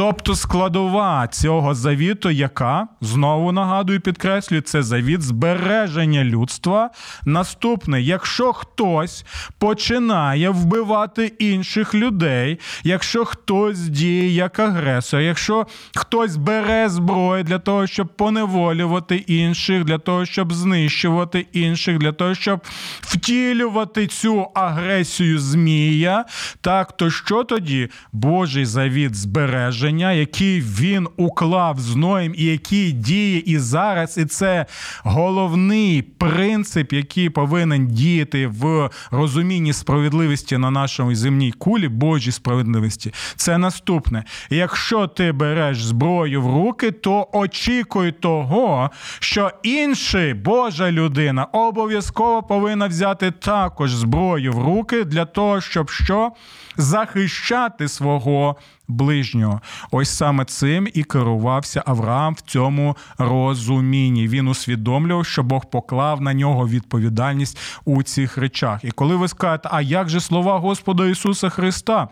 Тобто 0.01 0.35
складова 0.35 1.27
цього 1.27 1.75
завіту, 1.75 2.31
яка 2.31 2.89
знову 3.01 3.53
нагадую, 3.53 4.01
підкреслюю, 4.01 4.63
це 4.63 4.83
завіт 4.83 5.23
збереження 5.23 6.25
людства. 6.25 6.91
Наступне, 7.25 8.03
якщо 8.03 8.53
хтось 8.53 9.25
починає 9.59 10.51
вбивати 10.51 11.33
інших 11.39 11.95
людей, 11.95 12.59
якщо 12.85 13.25
хтось 13.25 13.79
діє 13.79 14.29
як 14.29 14.59
агресор, 14.59 15.21
якщо 15.21 15.67
хтось 15.97 16.37
бере 16.37 16.89
зброю 16.89 17.45
для 17.45 17.59
того, 17.59 17.87
щоб 17.87 18.17
поневолювати 18.17 19.17
інших, 19.17 19.85
для 19.85 19.99
того, 19.99 20.27
щоб 20.27 20.53
знищувати 20.53 21.47
інших, 21.53 21.99
для 21.99 22.13
того, 22.13 22.35
щоб 22.35 22.61
втілювати 23.01 24.07
цю 24.07 24.47
агресію 24.55 25.39
змія, 25.39 26.25
так 26.61 26.97
то 26.97 27.11
що 27.11 27.45
тоді 27.45 27.89
Божий 28.13 28.65
завіт 28.65 29.15
збереження? 29.15 29.90
Положення, 29.91 30.13
які 30.13 30.61
він 30.61 31.09
уклав 31.17 31.81
з 31.81 31.97
Ноєм 31.97 32.35
і 32.37 32.45
який 32.45 32.93
діє 32.93 33.43
і 33.47 33.59
зараз. 33.59 34.19
І 34.19 34.25
це 34.25 34.67
головний 35.05 36.03
принцип, 36.03 36.93
який 36.93 37.31
повинен 37.31 37.87
діяти 37.87 38.47
в 38.47 38.91
розумінні 39.11 39.73
справедливості 39.73 40.59
на 40.59 40.71
нашому 40.71 41.15
земній 41.15 41.53
кулі, 41.53 41.89
Божій 41.89 42.33
справедливості. 42.33 43.13
Це 43.37 43.59
наступне: 43.59 44.25
якщо 44.51 45.07
ти 45.07 45.33
береш 45.33 45.85
зброю 45.85 46.43
в 46.43 46.47
руки, 46.47 46.91
то 46.91 47.29
очікуй 47.33 48.13
того, 48.13 48.91
що 49.21 49.51
інший 49.63 50.35
Божа 50.35 50.91
людина 50.91 51.45
обов'язково 51.45 52.43
повинна 52.43 52.87
взяти 52.87 53.31
також 53.31 53.95
зброю 53.95 54.53
в 54.53 54.59
руки 54.59 55.05
для 55.05 55.25
того, 55.25 55.61
щоб 55.61 55.91
що 55.91 56.33
захищати 56.77 57.89
свого 57.89 58.57
ближнього. 58.91 59.61
Ось 59.91 60.11
саме 60.11 60.45
цим 60.45 60.89
і 60.95 61.05
керувався 61.05 61.83
Авраам 61.87 62.35
в 62.35 62.41
цьому 62.41 62.97
розумінні. 63.19 64.29
Він 64.29 64.49
усвідомлював, 64.49 65.27
що 65.27 65.43
Бог 65.43 65.71
поклав 65.71 66.21
на 66.21 66.35
нього 66.35 66.69
відповідальність 66.69 67.59
у 67.85 68.03
цих 68.03 68.39
речах. 68.39 68.85
І 68.85 68.91
коли 68.91 69.17
ви 69.17 69.29
скажете, 69.29 69.69
а 69.73 69.81
як 69.81 70.09
же 70.09 70.21
слова 70.21 70.59
Господа 70.59 71.07
Ісуса 71.07 71.49
Христа? 71.49 72.09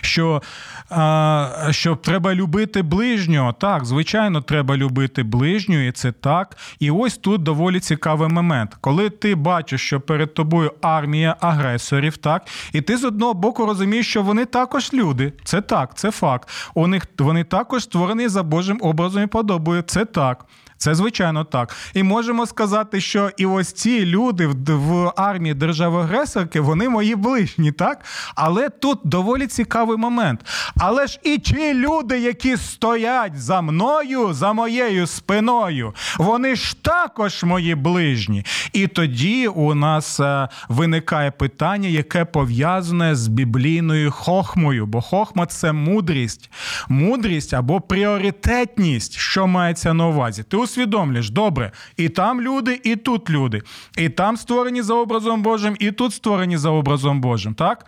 Що 0.00 0.42
що 1.70 1.96
треба 1.96 2.34
любити 2.34 2.82
ближнього. 2.82 3.52
Так, 3.52 3.84
звичайно, 3.84 4.40
треба 4.42 4.76
любити 4.76 5.22
ближнього, 5.22 5.82
і 5.82 5.92
це 5.92 6.12
так. 6.12 6.56
І 6.78 6.90
ось 6.90 7.16
тут 7.16 7.42
доволі 7.42 7.80
цікавий 7.80 8.28
момент. 8.28 8.76
Коли 8.80 9.10
ти 9.10 9.34
бачиш, 9.34 9.80
що 9.80 10.00
перед 10.00 10.34
тобою 10.34 10.72
армія 10.82 11.36
агресорів, 11.40 12.16
так, 12.16 12.46
і 12.72 12.80
ти 12.80 12.96
з 12.96 13.04
одного 13.04 13.34
боку 13.34 13.66
розумієш, 13.66 14.08
що 14.08 14.22
вони 14.22 14.44
також 14.44 14.92
люди. 14.92 15.32
Це 15.44 15.60
так, 15.60 15.94
це 15.94 16.10
факт. 16.10 16.48
У 16.74 16.86
них 16.86 17.06
вони 17.18 17.44
також 17.44 17.82
створені 17.82 18.28
за 18.28 18.42
Божим 18.42 18.78
образом 18.82 19.22
і 19.22 19.26
подобою. 19.26 19.82
Це 19.82 20.04
так. 20.04 20.44
Це 20.82 20.94
звичайно 20.94 21.44
так. 21.44 21.76
І 21.94 22.02
можемо 22.02 22.46
сказати, 22.46 23.00
що 23.00 23.30
і 23.36 23.46
ось 23.46 23.72
ці 23.72 24.06
люди 24.06 24.46
в 24.66 25.12
армії 25.16 25.54
держави-агресорки, 25.54 26.60
вони 26.60 26.88
мої 26.88 27.16
ближні, 27.16 27.72
так? 27.72 28.04
Але 28.34 28.68
тут 28.68 28.98
доволі 29.04 29.46
цікавий 29.46 29.96
момент. 29.96 30.40
Але 30.76 31.06
ж 31.06 31.20
і 31.22 31.38
ті 31.38 31.74
люди, 31.74 32.18
які 32.18 32.56
стоять 32.56 33.40
за 33.40 33.60
мною, 33.60 34.32
за 34.32 34.52
моєю 34.52 35.06
спиною, 35.06 35.94
вони 36.18 36.56
ж 36.56 36.76
також 36.82 37.44
мої 37.44 37.74
ближні. 37.74 38.44
І 38.72 38.86
тоді 38.86 39.48
у 39.48 39.74
нас 39.74 40.20
е, 40.20 40.48
виникає 40.68 41.30
питання, 41.30 41.88
яке 41.88 42.24
пов'язане 42.24 43.14
з 43.14 43.28
біблійною 43.28 44.10
хохмою, 44.10 44.86
бо 44.86 45.00
хохма 45.00 45.46
це 45.46 45.72
мудрість, 45.72 46.50
мудрість 46.88 47.54
або 47.54 47.80
пріоритетність, 47.80 49.12
що 49.18 49.46
мається 49.46 49.94
на 49.94 50.06
увазі. 50.06 50.42
Ти 50.42 50.56
усвідомлюєш, 50.70 51.30
добре, 51.30 51.72
і 51.96 52.08
там 52.08 52.40
люди, 52.40 52.80
і 52.84 52.96
тут 52.96 53.30
люди, 53.30 53.62
і 53.98 54.08
там 54.08 54.36
створені 54.36 54.82
за 54.82 54.94
образом 54.94 55.42
Божим, 55.42 55.76
і 55.78 55.92
тут 55.92 56.14
створені 56.14 56.56
за 56.56 56.70
образом 56.70 57.20
Божим. 57.20 57.54
так? 57.54 57.86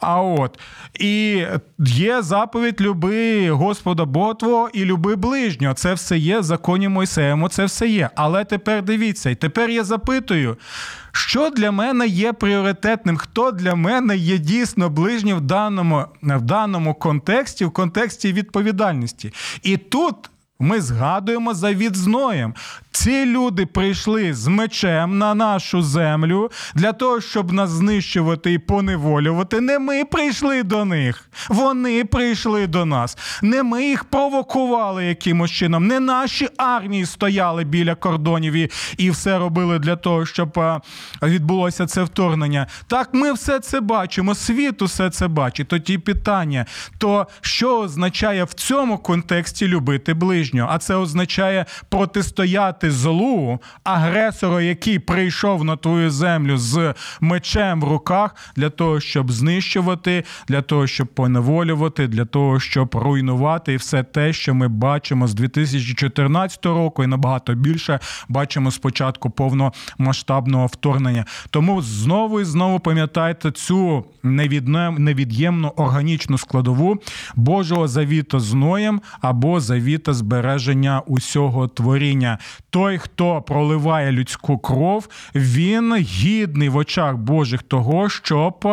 А 0.00 0.22
от 0.22 0.58
і 1.00 1.44
є 1.78 2.22
заповідь 2.22 2.80
люби 2.80 3.50
Господа 3.50 4.04
Бога 4.04 4.34
Твого 4.34 4.68
і 4.72 4.84
люби 4.84 5.16
ближнього. 5.16 5.74
Це 5.74 5.94
все 5.94 6.18
є 6.18 6.38
в 6.38 6.42
законі 6.42 6.88
Мойсеєму, 6.88 7.48
це 7.48 7.64
все 7.64 7.88
є. 7.88 8.10
Але 8.14 8.44
тепер 8.44 8.82
дивіться, 8.82 9.30
і 9.30 9.34
тепер 9.34 9.70
я 9.70 9.84
запитую, 9.84 10.56
що 11.12 11.50
для 11.50 11.70
мене 11.70 12.06
є 12.06 12.32
пріоритетним, 12.32 13.16
хто 13.16 13.50
для 13.50 13.74
мене 13.74 14.16
є 14.16 14.38
дійсно 14.38 14.90
ближнім 14.90 15.36
в 15.36 15.40
даному, 15.40 16.04
в 16.22 16.42
даному 16.42 16.94
контексті, 16.94 17.64
в 17.64 17.70
контексті 17.70 18.32
відповідальності. 18.32 19.32
І 19.62 19.76
тут. 19.76 20.30
Ми 20.64 20.80
згадуємо 20.80 21.54
за 21.54 21.72
відзноєм. 21.72 22.54
Ці 22.90 23.26
люди 23.26 23.66
прийшли 23.66 24.34
з 24.34 24.46
мечем 24.46 25.18
на 25.18 25.34
нашу 25.34 25.82
землю 25.82 26.50
для 26.74 26.92
того, 26.92 27.20
щоб 27.20 27.52
нас 27.52 27.70
знищувати 27.70 28.52
і 28.52 28.58
поневолювати. 28.58 29.60
Не 29.60 29.78
ми 29.78 30.04
прийшли 30.04 30.62
до 30.62 30.84
них, 30.84 31.30
вони 31.48 32.04
прийшли 32.04 32.66
до 32.66 32.84
нас. 32.84 33.18
Не 33.42 33.62
ми 33.62 33.84
їх 33.84 34.04
провокували 34.04 35.04
якимось 35.04 35.50
чином. 35.50 35.86
Не 35.86 36.00
наші 36.00 36.48
армії 36.56 37.06
стояли 37.06 37.64
біля 37.64 37.94
кордонів 37.94 38.52
і, 38.52 38.70
і 38.96 39.10
все 39.10 39.38
робили 39.38 39.78
для 39.78 39.96
того, 39.96 40.26
щоб 40.26 40.58
а, 40.58 40.80
відбулося 41.22 41.86
це 41.86 42.02
вторгнення. 42.02 42.66
Так, 42.86 43.08
ми 43.12 43.32
все 43.32 43.60
це 43.60 43.80
бачимо. 43.80 44.34
Світ 44.34 44.82
усе 44.82 45.10
це 45.10 45.28
бачить. 45.28 45.68
Тоді 45.68 45.98
питання: 45.98 46.66
то 46.98 47.26
що 47.40 47.78
означає 47.78 48.44
в 48.44 48.52
цьому 48.52 48.98
контексті 48.98 49.68
любити 49.68 50.14
ближнього? 50.14 50.53
А 50.60 50.78
це 50.78 50.94
означає 50.94 51.66
протистояти 51.88 52.90
злу, 52.90 53.60
агресору, 53.84 54.60
який 54.60 54.98
прийшов 54.98 55.64
на 55.64 55.76
твою 55.76 56.10
землю 56.10 56.56
з 56.56 56.94
мечем 57.20 57.80
в 57.80 57.84
руках, 57.84 58.36
для 58.56 58.70
того, 58.70 59.00
щоб 59.00 59.32
знищувати, 59.32 60.24
для 60.48 60.62
того, 60.62 60.86
щоб 60.86 61.06
поневолювати, 61.06 62.08
для 62.08 62.24
того, 62.24 62.60
щоб 62.60 62.94
руйнувати 62.94 63.72
і 63.72 63.76
все 63.76 64.02
те, 64.02 64.32
що 64.32 64.54
ми 64.54 64.68
бачимо 64.68 65.28
з 65.28 65.34
2014 65.34 66.66
року, 66.66 67.04
і 67.04 67.06
набагато 67.06 67.54
більше 67.54 67.98
бачимо 68.28 68.70
з 68.70 68.78
початку 68.78 69.30
повномасштабного 69.30 70.66
вторгнення. 70.66 71.24
Тому 71.50 71.82
знову 71.82 72.40
і 72.40 72.44
знову 72.44 72.80
пам'ятайте 72.80 73.50
цю 73.50 74.04
невід'ємну 74.98 75.72
органічну 75.76 76.38
складову 76.38 76.98
Божого 77.36 77.88
завіта 77.88 78.40
з 78.40 78.54
Ноєм 78.54 79.00
або 79.20 79.60
завіта 79.60 80.14
збереження 80.34 81.02
усього 81.06 81.68
творіння. 81.68 82.38
Той, 82.70 82.98
хто 82.98 83.42
проливає 83.42 84.12
людську 84.12 84.58
кров, 84.58 85.08
він 85.34 85.96
гідний 85.96 86.68
в 86.68 86.76
очах 86.76 87.16
Божих 87.16 87.62
того, 87.62 88.08
щоб 88.08 88.68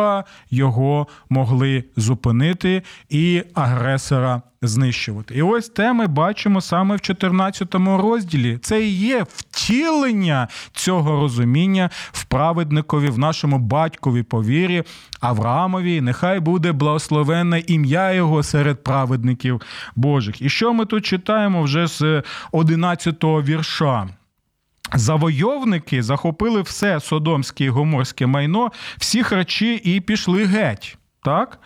його 0.50 1.06
могли 1.28 1.84
зупинити 1.96 2.82
і 3.08 3.42
агресора 3.54 4.42
знищувати. 4.62 5.34
І 5.34 5.42
ось 5.42 5.68
те 5.68 5.92
ми 5.92 6.06
бачимо 6.06 6.60
саме 6.60 6.96
в 6.96 7.00
14 7.00 7.74
розділі. 7.74 8.58
Це 8.62 8.82
і 8.82 8.90
є 8.90 9.26
втілення 9.28 10.48
цього 10.72 11.20
розуміння 11.20 11.90
в 12.12 12.24
праведникові, 12.24 13.08
в 13.08 13.18
нашому 13.18 13.58
батькові 13.58 14.22
по 14.22 14.42
вірі, 14.44 14.82
Авраамові. 15.20 16.00
Нехай 16.00 16.40
буде 16.40 16.72
благословенне 16.72 17.60
ім'я 17.60 18.12
Його 18.12 18.42
серед 18.42 18.84
праведників 18.84 19.60
Божих. 19.96 20.42
І 20.42 20.48
що 20.48 20.72
ми 20.72 20.86
тут 20.86 21.06
читаємо 21.06 21.62
вже 21.62 21.86
з 21.86 22.22
11-го 22.52 23.42
вірша? 23.42 24.08
Завойовники 24.94 26.02
захопили 26.02 26.62
все 26.62 27.00
содомське 27.00 27.64
і 27.64 27.68
гоморське 27.68 28.26
майно, 28.26 28.72
всі 28.98 29.22
харчі 29.22 29.74
і 29.74 30.00
пішли 30.00 30.44
геть. 30.44 30.96
Так? 31.22 31.58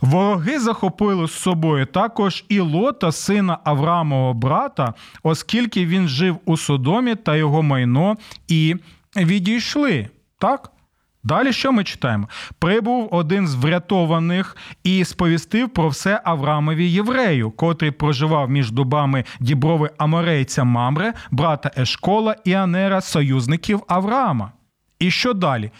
Вороги 0.00 0.58
захопили 0.58 1.28
з 1.28 1.32
собою 1.32 1.86
також 1.86 2.44
і 2.48 2.60
Лота, 2.60 3.12
сина 3.12 3.58
Авраамового 3.64 4.34
брата, 4.34 4.94
оскільки 5.22 5.86
він 5.86 6.08
жив 6.08 6.38
у 6.44 6.56
Содомі 6.56 7.14
та 7.14 7.36
його 7.36 7.62
майно 7.62 8.16
і 8.48 8.76
відійшли. 9.16 10.08
Так? 10.38 10.72
Далі 11.24 11.52
що 11.52 11.72
ми 11.72 11.84
читаємо? 11.84 12.28
Прибув 12.58 13.08
один 13.10 13.48
з 13.48 13.54
врятованих 13.54 14.56
і 14.84 15.04
сповістив 15.04 15.68
про 15.68 15.88
все 15.88 16.20
Авраамові 16.24 16.90
єврею, 16.90 17.50
котрий 17.50 17.90
проживав 17.90 18.50
між 18.50 18.70
дубами 18.70 19.24
діброви 19.40 19.90
Аморейця 19.98 20.64
Мамре, 20.64 21.12
брата 21.30 21.70
Ешкола 21.78 22.36
і 22.44 22.52
Анера, 22.52 23.00
союзників 23.00 23.82
Авраама. 23.88 24.52
І 24.98 25.10
що 25.10 25.32
далі? 25.32 25.70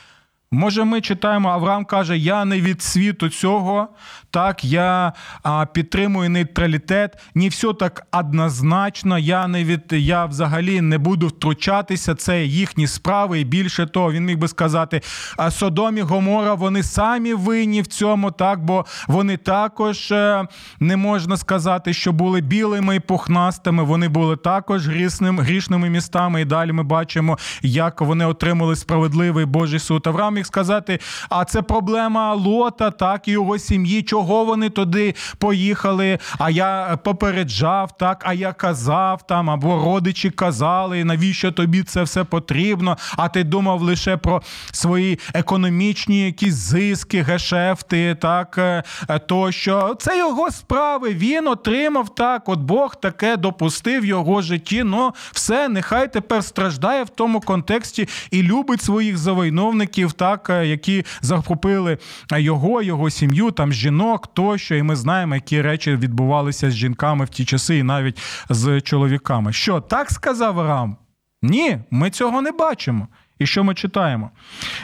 Може, 0.54 0.84
ми 0.84 1.00
читаємо, 1.00 1.48
Авраам 1.48 1.84
каже: 1.84 2.18
Я 2.18 2.44
не 2.44 2.60
від 2.60 2.82
світу 2.82 3.28
цього, 3.28 3.88
так, 4.30 4.64
я 4.64 5.12
а, 5.42 5.66
підтримую 5.66 6.30
нейтралітет, 6.30 7.18
не 7.34 7.48
все 7.48 7.72
так 7.72 8.06
однозначно, 8.12 9.18
я 9.18 9.46
не 9.46 9.64
від, 9.64 9.82
я 9.90 10.26
взагалі 10.26 10.80
не 10.80 10.98
буду 10.98 11.26
втручатися, 11.26 12.14
це 12.14 12.44
їхні 12.44 12.86
справи. 12.86 13.40
І 13.40 13.44
більше 13.44 13.86
того, 13.86 14.12
він 14.12 14.24
міг 14.24 14.38
би 14.38 14.48
сказати, 14.48 15.00
а 15.36 15.50
Содом 15.50 15.98
і 15.98 16.00
Гомора, 16.00 16.54
вони 16.54 16.82
самі 16.82 17.34
винні 17.34 17.82
в 17.82 17.86
цьому, 17.86 18.30
так, 18.30 18.64
бо 18.64 18.86
вони 19.08 19.36
також 19.36 20.12
е, 20.12 20.46
не 20.80 20.96
можна 20.96 21.36
сказати, 21.36 21.92
що 21.92 22.12
були 22.12 22.40
білими 22.40 22.96
і 22.96 23.00
пухнастими, 23.00 23.82
вони 23.82 24.08
були 24.08 24.36
також 24.36 24.88
грісним, 24.88 25.40
грішними 25.40 25.90
містами. 25.90 26.40
І 26.40 26.44
далі 26.44 26.72
ми 26.72 26.82
бачимо, 26.82 27.38
як 27.62 28.00
вони 28.00 28.26
отримали 28.26 28.76
справедливий 28.76 29.44
Божий 29.44 29.78
суд. 29.78 30.06
Авраам 30.06 30.41
міг 30.42 30.46
сказати: 30.46 30.98
а 31.28 31.44
це 31.44 31.62
проблема 31.62 32.34
Лота, 32.34 32.90
так, 32.90 33.28
і 33.28 33.30
його 33.30 33.58
сім'ї, 33.58 34.02
чого 34.02 34.44
вони 34.44 34.70
туди 34.70 35.14
поїхали. 35.38 36.18
А 36.38 36.50
я 36.50 36.98
попереджав, 37.04 37.96
так, 37.96 38.22
а 38.26 38.32
я 38.32 38.52
казав 38.52 39.26
там, 39.26 39.50
або 39.50 39.84
родичі 39.84 40.30
казали, 40.30 41.04
навіщо 41.04 41.52
тобі 41.52 41.82
це 41.82 42.02
все 42.02 42.24
потрібно? 42.24 42.96
А 43.16 43.28
ти 43.28 43.44
думав 43.44 43.82
лише 43.82 44.16
про 44.16 44.42
свої 44.72 45.18
економічні 45.34 46.26
якісь 46.26 46.54
зиски, 46.54 47.22
гешефти, 47.22 48.14
так 48.14 48.58
е, 48.58 48.82
тощо. 49.26 49.96
Це 49.98 50.18
його 50.18 50.50
справи. 50.50 51.14
Він 51.14 51.48
отримав 51.48 52.14
так. 52.14 52.48
От 52.48 52.58
Бог 52.58 52.96
таке 53.00 53.36
допустив 53.36 54.04
його 54.04 54.42
житті. 54.42 54.82
Ну 54.84 55.12
все, 55.32 55.68
нехай 55.68 56.12
тепер 56.12 56.44
страждає 56.44 57.04
в 57.04 57.08
тому 57.08 57.40
контексті 57.40 58.08
і 58.30 58.42
любить 58.42 58.82
своїх 58.82 59.18
завойновників, 59.18 60.12
так 60.12 60.31
е, 60.50 60.66
які 60.66 61.04
захопили 61.20 61.98
його, 62.30 62.82
його 62.82 63.10
сім'ю, 63.10 63.50
там 63.50 63.72
жінок 63.72 64.34
тощо. 64.34 64.74
І 64.74 64.82
ми 64.82 64.96
знаємо, 64.96 65.34
які 65.34 65.62
речі 65.62 65.96
відбувалися 65.96 66.70
з 66.70 66.74
жінками 66.74 67.24
в 67.24 67.28
ті 67.28 67.44
часи, 67.44 67.78
і 67.78 67.82
навіть 67.82 68.18
з 68.50 68.80
чоловіками. 68.80 69.52
Що 69.52 69.80
так 69.80 70.10
сказав 70.10 70.60
Рам? 70.60 70.96
Ні, 71.42 71.78
ми 71.90 72.10
цього 72.10 72.42
не 72.42 72.52
бачимо. 72.52 73.08
І 73.42 73.46
що 73.46 73.64
ми 73.64 73.74
читаємо? 73.74 74.30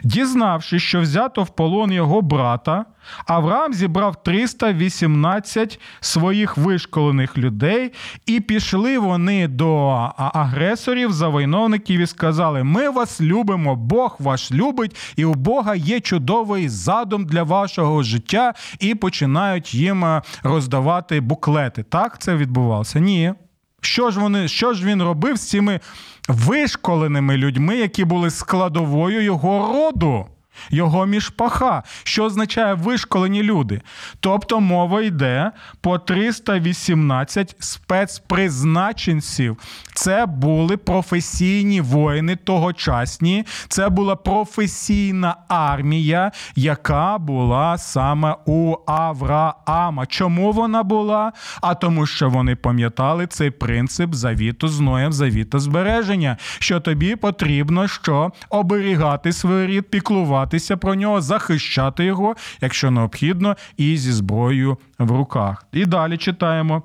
Дізнавшись, 0.04 0.82
що 0.82 1.00
взято 1.00 1.42
в 1.42 1.48
полон 1.48 1.92
його 1.92 2.22
брата, 2.22 2.84
Авраам 3.26 3.72
зібрав 3.72 4.22
318 4.22 5.80
своїх 6.00 6.56
вишколених 6.56 7.38
людей, 7.38 7.92
і 8.26 8.40
пішли 8.40 8.98
вони 8.98 9.48
до 9.48 9.88
агресорів, 10.16 11.12
завойновників 11.12 12.00
і 12.00 12.06
сказали: 12.06 12.64
Ми 12.64 12.90
вас 12.90 13.20
любимо, 13.20 13.76
Бог 13.76 14.16
ваш 14.18 14.52
любить, 14.52 14.96
і 15.16 15.24
у 15.24 15.34
Бога 15.34 15.74
є 15.74 16.00
чудовий 16.00 16.68
задум 16.68 17.26
для 17.26 17.42
вашого 17.42 18.02
життя, 18.02 18.54
і 18.80 18.94
починають 18.94 19.74
їм 19.74 20.20
роздавати 20.42 21.20
буклети. 21.20 21.82
Так 21.82 22.18
це 22.18 22.36
відбувалося? 22.36 22.98
Ні. 22.98 23.34
Що 23.80 24.10
ж 24.10 24.20
вони, 24.20 24.48
що 24.48 24.72
ж 24.72 24.86
він 24.86 25.02
робив 25.02 25.36
з 25.36 25.48
цими 25.48 25.80
вишколеними 26.28 27.36
людьми, 27.36 27.76
які 27.76 28.04
були 28.04 28.30
складовою 28.30 29.22
його 29.22 29.72
роду? 29.72 30.26
Його 30.70 31.06
мішпаха, 31.06 31.82
що 32.04 32.24
означає 32.24 32.74
вишколені 32.74 33.42
люди. 33.42 33.80
Тобто 34.20 34.60
мова 34.60 35.02
йде 35.02 35.52
по 35.80 35.98
318 35.98 37.56
спецпризначенців. 37.58 39.56
Це 39.94 40.26
були 40.26 40.76
професійні 40.76 41.80
воїни 41.80 42.36
тогочасні, 42.36 43.44
це 43.68 43.88
була 43.88 44.16
професійна 44.16 45.36
армія, 45.48 46.32
яка 46.56 47.18
була 47.18 47.78
саме 47.78 48.36
у 48.46 48.76
Авраама. 48.86 50.06
Чому 50.06 50.52
вона 50.52 50.82
була? 50.82 51.32
А 51.60 51.74
тому, 51.74 52.06
що 52.06 52.28
вони 52.28 52.56
пам'ятали 52.56 53.26
цей 53.26 53.50
принцип 53.50 54.14
завіту 54.14 54.68
з 54.68 54.80
Ноєм, 54.80 55.12
завіту 55.12 55.58
збереження, 55.58 56.36
що 56.58 56.80
тобі 56.80 57.16
потрібно 57.16 57.88
що 57.88 58.32
оберігати 58.50 59.32
свій 59.32 59.66
рід, 59.66 59.90
піклувати 59.90 60.47
піклуватися 60.48 60.76
про 60.76 60.94
нього, 60.94 61.20
захищати 61.20 62.04
його, 62.04 62.36
якщо 62.60 62.90
необхідно, 62.90 63.56
і 63.76 63.96
зі 63.96 64.12
зброєю 64.12 64.78
в 64.98 65.10
руках. 65.10 65.66
І 65.72 65.86
далі 65.86 66.16
читаємо. 66.16 66.82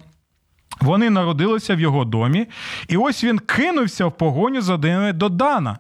Вони 0.82 1.10
народилися 1.10 1.76
в 1.76 1.80
його 1.80 2.06
домі, 2.06 2.48
і 2.88 2.98
ось 2.98 3.24
він 3.24 3.40
кинувся 3.40 4.06
в 4.06 4.18
погоню 4.18 4.62
за 4.62 4.78
ними 4.78 5.14
до 5.14 5.30
Дана. 5.30 5.80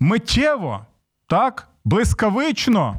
Миттєво, 0.00 0.86
так, 1.26 1.68
блискавично. 1.84 2.96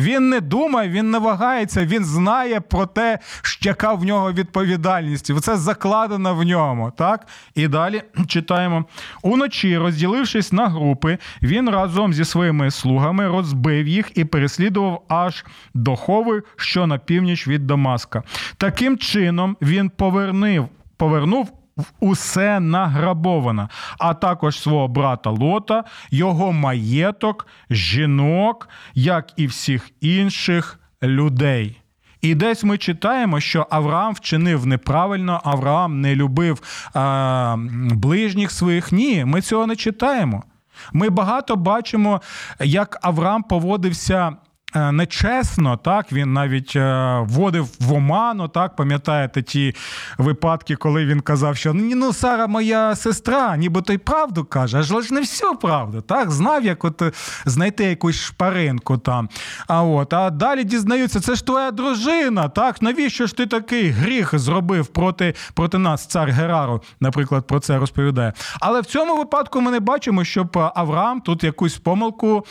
Він 0.00 0.28
не 0.28 0.40
думає, 0.40 0.88
він 0.88 1.10
не 1.10 1.18
вагається, 1.18 1.84
він 1.86 2.04
знає 2.04 2.60
про 2.60 2.86
те, 2.86 3.18
яка 3.62 3.94
в 3.94 4.04
нього 4.04 4.32
відповідальність. 4.32 5.40
Це 5.40 5.56
закладено 5.56 6.34
в 6.34 6.42
ньому. 6.42 6.92
так? 6.96 7.26
І 7.54 7.68
далі 7.68 8.02
читаємо: 8.26 8.84
уночі, 9.22 9.78
розділившись 9.78 10.52
на 10.52 10.68
групи, 10.68 11.18
він 11.42 11.70
разом 11.70 12.14
зі 12.14 12.24
своїми 12.24 12.70
слугами 12.70 13.28
розбив 13.28 13.88
їх 13.88 14.18
і 14.18 14.24
переслідував 14.24 15.02
аж 15.08 15.44
до 15.74 15.96
Хови, 15.96 16.42
що 16.56 16.86
на 16.86 16.98
північ 16.98 17.48
від 17.48 17.66
Дамаска. 17.66 18.22
Таким 18.56 18.98
чином 18.98 19.56
він 19.62 19.90
повернув. 19.90 20.68
Повернув 20.96 21.59
усе 22.00 22.60
награбовано, 22.60 23.68
а 23.98 24.14
також 24.14 24.60
свого 24.60 24.88
брата 24.88 25.30
Лота, 25.30 25.84
його 26.10 26.52
маєток, 26.52 27.46
жінок, 27.70 28.68
як 28.94 29.32
і 29.36 29.46
всіх 29.46 29.90
інших 30.00 30.80
людей. 31.02 31.80
І 32.20 32.34
десь 32.34 32.64
ми 32.64 32.78
читаємо, 32.78 33.40
що 33.40 33.66
Авраам 33.70 34.14
вчинив 34.14 34.66
неправильно, 34.66 35.40
Авраам 35.44 36.00
не 36.00 36.16
любив 36.16 36.62
а, 36.94 37.56
ближніх 37.90 38.50
своїх. 38.50 38.92
Ні, 38.92 39.24
ми 39.24 39.40
цього 39.40 39.66
не 39.66 39.76
читаємо. 39.76 40.44
Ми 40.92 41.10
багато 41.10 41.56
бачимо, 41.56 42.20
як 42.60 42.98
Авраам 43.02 43.42
поводився 43.42 44.36
Е, 44.49 44.49
нечесно, 44.74 45.76
так 45.76 46.12
він 46.12 46.32
навіть 46.32 46.76
е, 46.76 47.18
вводив 47.28 47.68
в 47.80 47.92
оману, 47.92 48.48
так 48.48 48.76
пам'ятаєте 48.76 49.42
ті 49.42 49.74
випадки, 50.18 50.76
коли 50.76 51.06
він 51.06 51.20
казав, 51.20 51.56
що 51.56 51.74
ну 51.74 52.12
Сара 52.12 52.46
моя 52.46 52.96
сестра, 52.96 53.56
нібито 53.56 53.92
й 53.92 53.98
правду 53.98 54.44
каже, 54.44 54.78
аж 54.78 54.86
ж 54.86 55.14
не 55.14 55.20
всю 55.20 55.54
правду. 55.54 56.00
Так, 56.00 56.30
знав, 56.30 56.64
як 56.64 56.84
от 56.84 57.02
е, 57.02 57.12
знайти 57.44 57.84
якусь 57.84 58.16
шпаринку 58.16 58.98
там. 58.98 59.28
А 59.66 59.82
от, 59.82 60.12
а 60.12 60.30
далі 60.30 60.64
дізнаються, 60.64 61.20
це 61.20 61.34
ж 61.34 61.46
твоя 61.46 61.70
дружина. 61.70 62.48
Так, 62.48 62.82
навіщо 62.82 63.26
ж 63.26 63.36
ти 63.36 63.46
такий 63.46 63.90
гріх 63.90 64.38
зробив 64.38 64.86
проти 64.86 65.34
проти 65.54 65.78
нас, 65.78 66.06
цар 66.06 66.30
Герару, 66.30 66.82
наприклад, 67.00 67.46
про 67.46 67.60
це 67.60 67.78
розповідає. 67.78 68.32
Але 68.60 68.80
в 68.80 68.86
цьому 68.86 69.16
випадку 69.16 69.60
ми 69.60 69.70
не 69.70 69.80
бачимо, 69.80 70.24
щоб 70.24 70.72
Авраам 70.74 71.20
тут 71.20 71.44
якусь 71.44 71.78
помилку, 71.78 72.44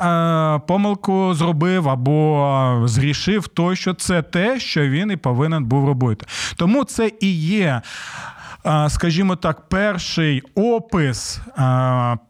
е, 0.00 0.60
помилку 0.66 1.34
зробив 1.34 1.59
зробив 1.60 1.88
або 1.88 2.82
зрішив, 2.84 3.48
то 3.48 3.74
що 3.74 3.94
це 3.94 4.22
те, 4.22 4.60
що 4.60 4.88
він 4.88 5.10
і 5.10 5.16
повинен 5.16 5.64
був 5.64 5.86
робити. 5.86 6.26
Тому 6.56 6.84
це 6.84 7.12
і 7.20 7.32
є. 7.34 7.82
Скажімо 8.88 9.36
так, 9.36 9.68
перший 9.68 10.42
опис 10.54 11.40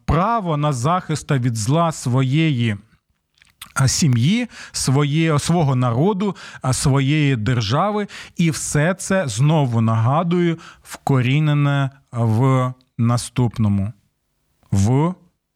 право 0.05 0.57
на 0.57 0.73
захист 0.73 1.31
від 1.31 1.55
зла 1.55 1.91
своєї 1.91 2.77
сім'ї, 3.87 4.47
своє, 4.71 5.39
свого 5.39 5.75
народу, 5.75 6.35
своєї 6.71 7.35
держави, 7.35 8.07
і 8.37 8.51
все 8.51 8.93
це 8.93 9.27
знову 9.27 9.81
нагадую, 9.81 10.57
вкорінене 10.83 11.89
в 12.11 12.73
наступному, 12.97 13.93
в 14.71 15.13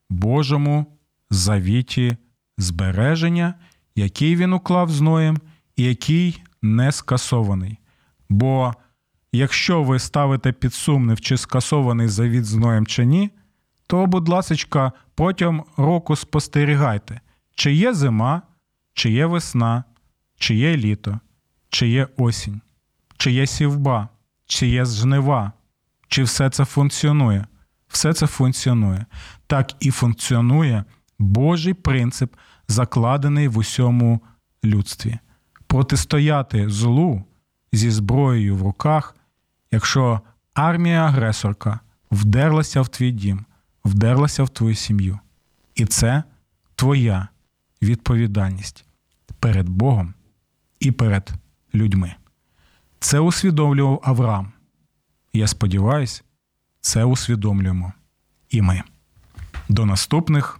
Божому 0.10 0.86
завіті 1.30 2.18
збереження, 2.58 3.54
який 3.96 4.36
він 4.36 4.54
уклав 4.54 4.92
з 4.92 5.02
Ноєм, 5.02 5.38
і 5.76 5.84
який 5.84 6.42
не 6.62 6.92
скасований. 6.92 7.78
Бо 8.30 8.74
якщо 9.32 9.84
ви 9.84 10.00
ставите 10.00 10.52
під 10.52 10.74
сумнів, 10.74 11.22
чи 11.22 11.38
скасований 11.38 12.08
завіт 12.08 12.46
з 12.46 12.56
Ноєм 12.56 12.86
чи 12.86 13.06
ні, 13.06 13.32
то, 13.88 14.06
будь 14.06 14.30
ласка, 14.30 14.92
протягом 15.16 15.64
року 15.78 16.16
спостерігайте, 16.16 17.22
чи 17.56 17.74
є 17.74 17.94
зима, 17.94 18.42
чи 18.94 19.12
є 19.12 19.26
весна, 19.26 19.84
чи 20.40 20.56
є 20.56 20.78
літо, 20.78 21.20
чи 21.70 21.88
є 21.88 22.08
осінь, 22.18 22.62
чи 23.18 23.32
є 23.32 23.48
сівба, 23.48 24.10
чи 24.46 24.68
є 24.68 24.86
жнива, 24.86 25.52
чи 26.08 26.24
все 26.24 26.50
це 26.50 26.66
функціонує. 26.66 27.46
Все 27.88 28.14
це 28.14 28.28
функціонує. 28.28 29.06
Так 29.48 29.72
і 29.80 29.92
функціонує 29.92 30.84
Божий 31.20 31.74
принцип, 31.74 32.36
закладений 32.68 33.48
в 33.48 33.58
усьому 33.58 34.22
людстві. 34.64 35.20
Протистояти 35.68 36.70
злу 36.70 37.24
зі 37.72 37.92
зброєю 37.92 38.56
в 38.56 38.62
руках, 38.62 39.16
якщо 39.72 40.22
армія 40.54 41.06
агресорка 41.06 41.80
вдерлася 42.12 42.82
в 42.82 42.88
твій 42.88 43.12
дім, 43.12 43.46
вдерлася 43.86 44.44
в 44.44 44.50
твою 44.50 44.76
сім'ю. 44.76 45.20
І 45.76 45.86
це 45.86 46.24
твоя 46.76 47.28
відповідальність 47.82 48.86
перед 49.40 49.70
Богом 49.70 50.14
і 50.80 50.92
перед 50.92 51.32
людьми. 51.76 52.16
Це 53.00 53.20
усвідомлював 53.20 54.02
Авраам. 54.04 54.52
Я 55.34 55.48
сподіваюся, 55.48 56.24
це 56.82 57.04
усвідомлюємо 57.04 57.94
і 58.50 58.62
ми. 58.62 58.84
До 59.70 59.86
наступних 59.86 60.60